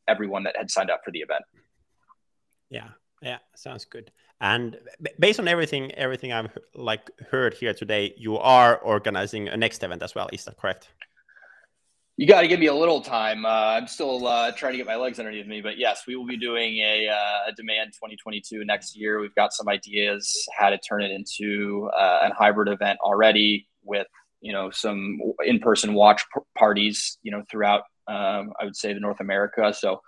[0.08, 1.42] everyone that had signed up for the event
[2.74, 2.88] yeah,
[3.22, 4.10] yeah, sounds good.
[4.40, 4.76] And
[5.18, 10.02] based on everything, everything I've like heard here today, you are organizing a next event
[10.02, 10.28] as well.
[10.32, 10.88] Is that correct?
[12.16, 13.44] You got to give me a little time.
[13.44, 16.26] Uh, I'm still uh, trying to get my legs underneath me, but yes, we will
[16.26, 19.20] be doing a, uh, a demand 2022 next year.
[19.20, 24.06] We've got some ideas how to turn it into uh, a hybrid event already with
[24.40, 26.22] you know some in-person watch
[26.56, 29.72] parties you know throughout um, I would say the North America.
[29.72, 30.00] So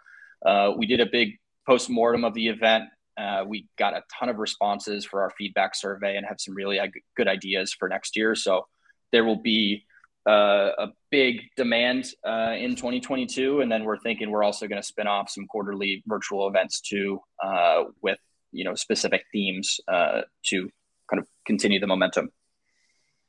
[0.44, 2.84] uh, we did a big post-mortem of the event.
[3.18, 6.78] Uh, we got a ton of responses for our feedback survey and have some really
[6.78, 6.86] uh,
[7.16, 8.34] good ideas for next year.
[8.34, 8.66] So
[9.12, 9.84] there will be
[10.26, 14.86] uh, a big demand uh, in 2022 and then we're thinking we're also going to
[14.86, 18.18] spin off some quarterly virtual events too uh, with
[18.50, 20.68] you know specific themes uh, to
[21.08, 22.30] kind of continue the momentum.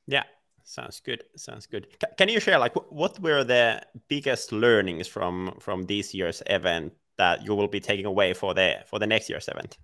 [0.08, 0.24] Yeah
[0.68, 1.88] sounds good sounds good.
[2.18, 7.44] Can you share like what were the biggest learnings from from this year's event that
[7.44, 9.78] you will be taking away for the for the next year's event?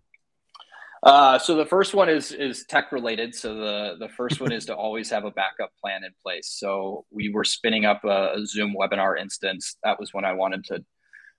[1.04, 3.36] Uh, so the first one is is tech related.
[3.36, 6.48] So the the first one is to always have a backup plan in place.
[6.58, 9.76] So we were spinning up a, a Zoom webinar instance.
[9.84, 10.86] That was when I wanted to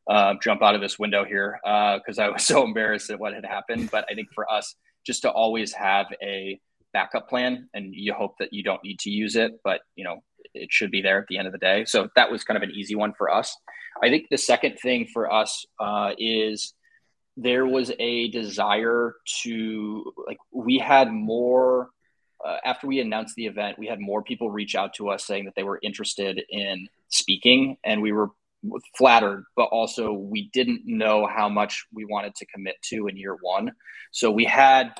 [0.08, 3.32] uh, jump out of this window here because uh, I was so embarrassed at what
[3.32, 3.90] had happened.
[3.90, 4.74] But I think for us,
[5.06, 6.60] just to always have a
[6.92, 10.22] backup plan, and you hope that you don't need to use it, but you know
[10.52, 11.86] it should be there at the end of the day.
[11.86, 13.56] So that was kind of an easy one for us.
[14.02, 16.74] I think the second thing for us uh, is
[17.36, 21.90] there was a desire to like we had more
[22.44, 25.44] uh, after we announced the event we had more people reach out to us saying
[25.44, 28.28] that they were interested in speaking and we were
[28.96, 33.36] flattered but also we didn't know how much we wanted to commit to in year
[33.42, 33.72] one.
[34.12, 34.92] So we had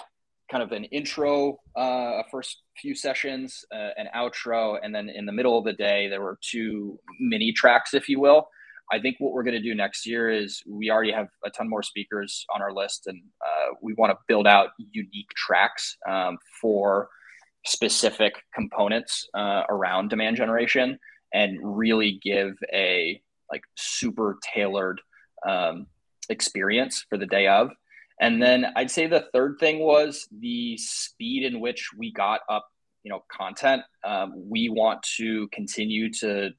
[0.51, 5.33] kind of an intro uh, first few sessions uh, an outro and then in the
[5.33, 8.49] middle of the day there were two mini tracks if you will
[8.93, 11.69] I think what we're going to do next year is we already have a ton
[11.69, 16.39] more speakers on our list, and uh, we want to build out unique tracks um,
[16.61, 17.09] for
[17.67, 20.99] specific components uh, around demand generation,
[21.33, 23.21] and really give a
[23.51, 25.01] like super tailored
[25.47, 25.87] um,
[26.29, 27.71] experience for the day of.
[28.21, 32.67] And then I'd say the third thing was the speed in which we got up,
[33.03, 33.83] you know, content.
[34.05, 36.51] Um, we want to continue to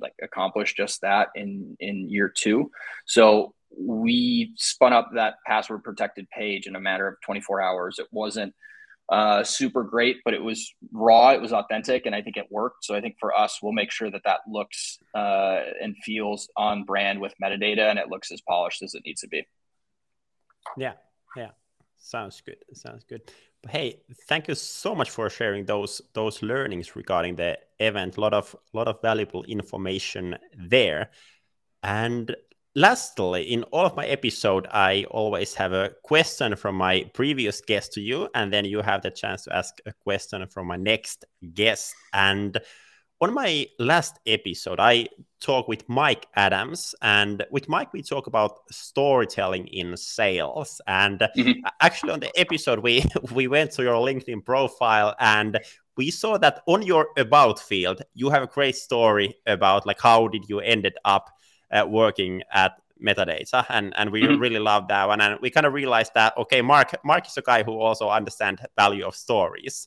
[0.00, 2.70] like accomplish just that in in year two.
[3.06, 7.98] So we spun up that password protected page in a matter of 24 hours.
[7.98, 8.54] It wasn't
[9.08, 11.30] uh, super great, but it was raw.
[11.30, 12.84] It was authentic, and I think it worked.
[12.84, 16.84] So I think for us, we'll make sure that that looks uh, and feels on
[16.84, 19.46] brand with metadata, and it looks as polished as it needs to be.
[20.76, 20.94] Yeah,
[21.36, 21.50] yeah,
[21.98, 22.58] sounds good.
[22.74, 23.30] Sounds good
[23.68, 28.16] hey, thank you so much for sharing those those learnings regarding the event.
[28.16, 31.10] A lot of lot of valuable information there.
[31.82, 32.34] And
[32.74, 37.92] lastly, in all of my episode, I always have a question from my previous guest
[37.94, 41.24] to you, and then you have the chance to ask a question from my next
[41.54, 41.94] guest.
[42.12, 42.58] And
[43.20, 45.08] on my last episode, I
[45.40, 50.80] talked with Mike Adams, and with Mike, we talk about storytelling in sales.
[50.86, 51.60] And mm-hmm.
[51.80, 55.58] actually, on the episode, we we went to your LinkedIn profile, and
[55.96, 60.28] we saw that on your about field, you have a great story about like how
[60.28, 61.30] did you ended up
[61.70, 64.40] uh, working at metadata and and we mm-hmm.
[64.40, 67.42] really love that one and we kind of realized that okay mark mark is a
[67.42, 69.86] guy who also understands value of stories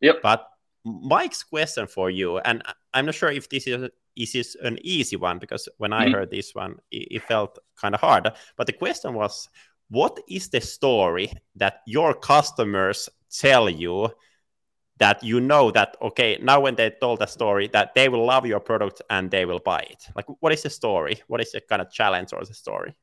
[0.00, 0.46] yep but
[0.84, 2.62] Mike's question for you, and
[2.92, 6.14] I'm not sure if this is is an easy one because when I mm-hmm.
[6.14, 8.30] heard this one, it, it felt kind of hard.
[8.56, 9.48] But the question was,
[9.88, 14.10] what is the story that your customers tell you
[14.98, 18.46] that you know that okay now when they told a story that they will love
[18.46, 21.60] your product and they will buy it like what is the story what is the
[21.60, 22.94] kind of challenge or the story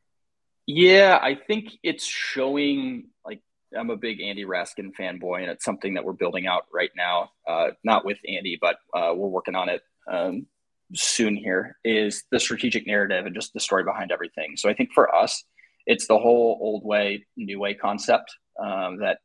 [0.67, 3.41] yeah i think it's showing like
[3.77, 7.31] I'm a big Andy Raskin fanboy, and it's something that we're building out right now.
[7.47, 10.45] Uh, not with Andy, but uh, we're working on it um,
[10.93, 11.35] soon.
[11.35, 14.55] Here is the strategic narrative and just the story behind everything.
[14.57, 15.43] So I think for us,
[15.85, 19.19] it's the whole old way, new way concept um, that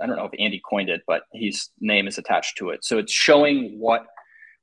[0.00, 2.84] I don't know if Andy coined it, but his name is attached to it.
[2.84, 4.06] So it's showing what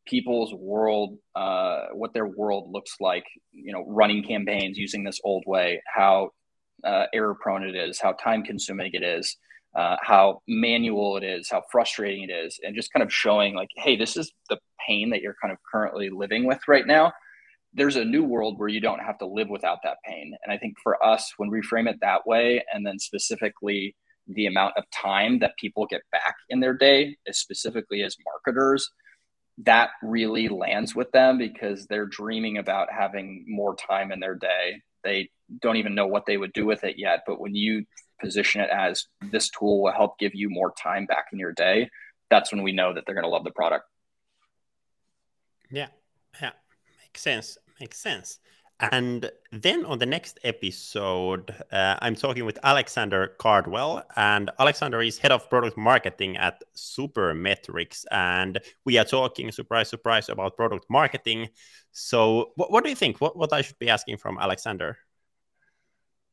[0.06, 3.26] people's world, uh, what their world looks like.
[3.52, 6.32] You know, running campaigns using this old way, how
[6.84, 9.38] uh, error prone it is, how time consuming it is,
[9.76, 13.70] uh, how manual it is, how frustrating it is, and just kind of showing like,
[13.76, 14.58] hey, this is the
[14.88, 17.12] pain that you're kind of currently living with right now.
[17.74, 20.34] There's a new world where you don't have to live without that pain.
[20.44, 23.96] And I think for us, when we frame it that way, and then specifically
[24.28, 28.90] the amount of time that people get back in their day, as specifically as marketers,
[29.66, 34.82] that really lands with them because they're dreaming about having more time in their day.
[35.04, 35.30] They
[35.62, 37.24] don't even know what they would do with it yet.
[37.26, 37.86] But when you
[38.22, 41.90] position it as this tool will help give you more time back in your day,
[42.30, 43.86] that's when we know that they're going to love the product.
[45.72, 45.88] Yeah,
[46.42, 46.52] yeah,
[47.02, 47.58] makes sense.
[47.80, 48.40] Makes sense.
[48.80, 55.18] And then on the next episode, uh, I'm talking with Alexander Cardwell, and Alexander is
[55.18, 61.50] head of product marketing at Supermetrics, and we are talking, surprise, surprise, about product marketing.
[61.92, 63.20] So, what, what do you think?
[63.20, 64.98] What what I should be asking from Alexander?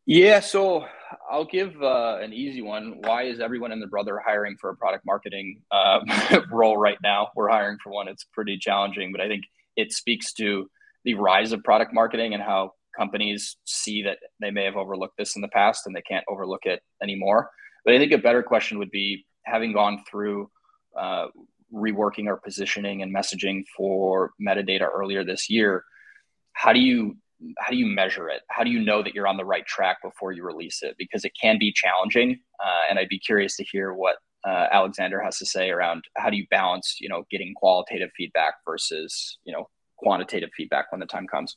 [0.07, 0.87] Yeah, so
[1.29, 2.99] I'll give uh, an easy one.
[3.01, 5.99] Why is everyone and their brother hiring for a product marketing uh,
[6.51, 7.29] role right now?
[7.35, 8.07] We're hiring for one.
[8.07, 9.43] It's pretty challenging, but I think
[9.77, 10.71] it speaks to
[11.05, 15.35] the rise of product marketing and how companies see that they may have overlooked this
[15.35, 17.51] in the past and they can't overlook it anymore.
[17.85, 20.49] But I think a better question would be having gone through
[20.97, 21.27] uh,
[21.75, 25.85] reworking our positioning and messaging for metadata earlier this year.
[26.53, 27.17] How do you
[27.59, 28.43] how do you measure it?
[28.49, 30.95] How do you know that you're on the right track before you release it?
[30.99, 34.17] Because it can be challenging, uh, and I'd be curious to hear what
[34.47, 38.55] uh, Alexander has to say around how do you balance, you know, getting qualitative feedback
[38.65, 39.69] versus you know
[39.99, 41.57] quantitative feedback when the time comes.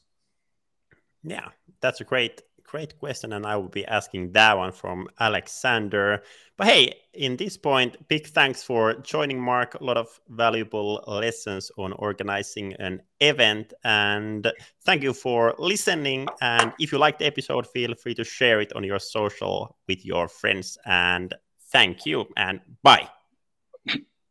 [1.24, 1.50] Yeah,
[1.82, 6.22] that's a great great question, and I will be asking that one from Alexander.
[6.56, 9.76] But hey, in this point, big thanks for joining, Mark.
[9.76, 14.52] A lot of valuable lessons on organizing an event, and
[14.86, 16.28] thank you for listening.
[16.42, 20.06] And if you liked the episode, feel free to share it on your social with
[20.06, 20.78] your friends.
[20.86, 21.34] And
[21.72, 23.10] thank you, and bye.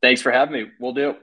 [0.01, 0.71] Thanks for having me.
[0.79, 1.17] We'll do.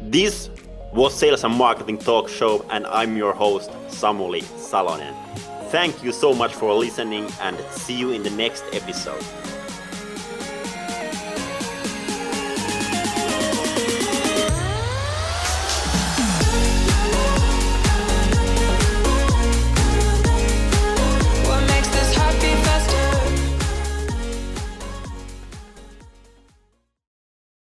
[0.00, 0.48] This
[0.92, 5.14] was Sales and Marketing Talk Show, and I'm your host, Samuli Salonen.
[5.70, 9.22] Thank you so much for listening, and see you in the next episode.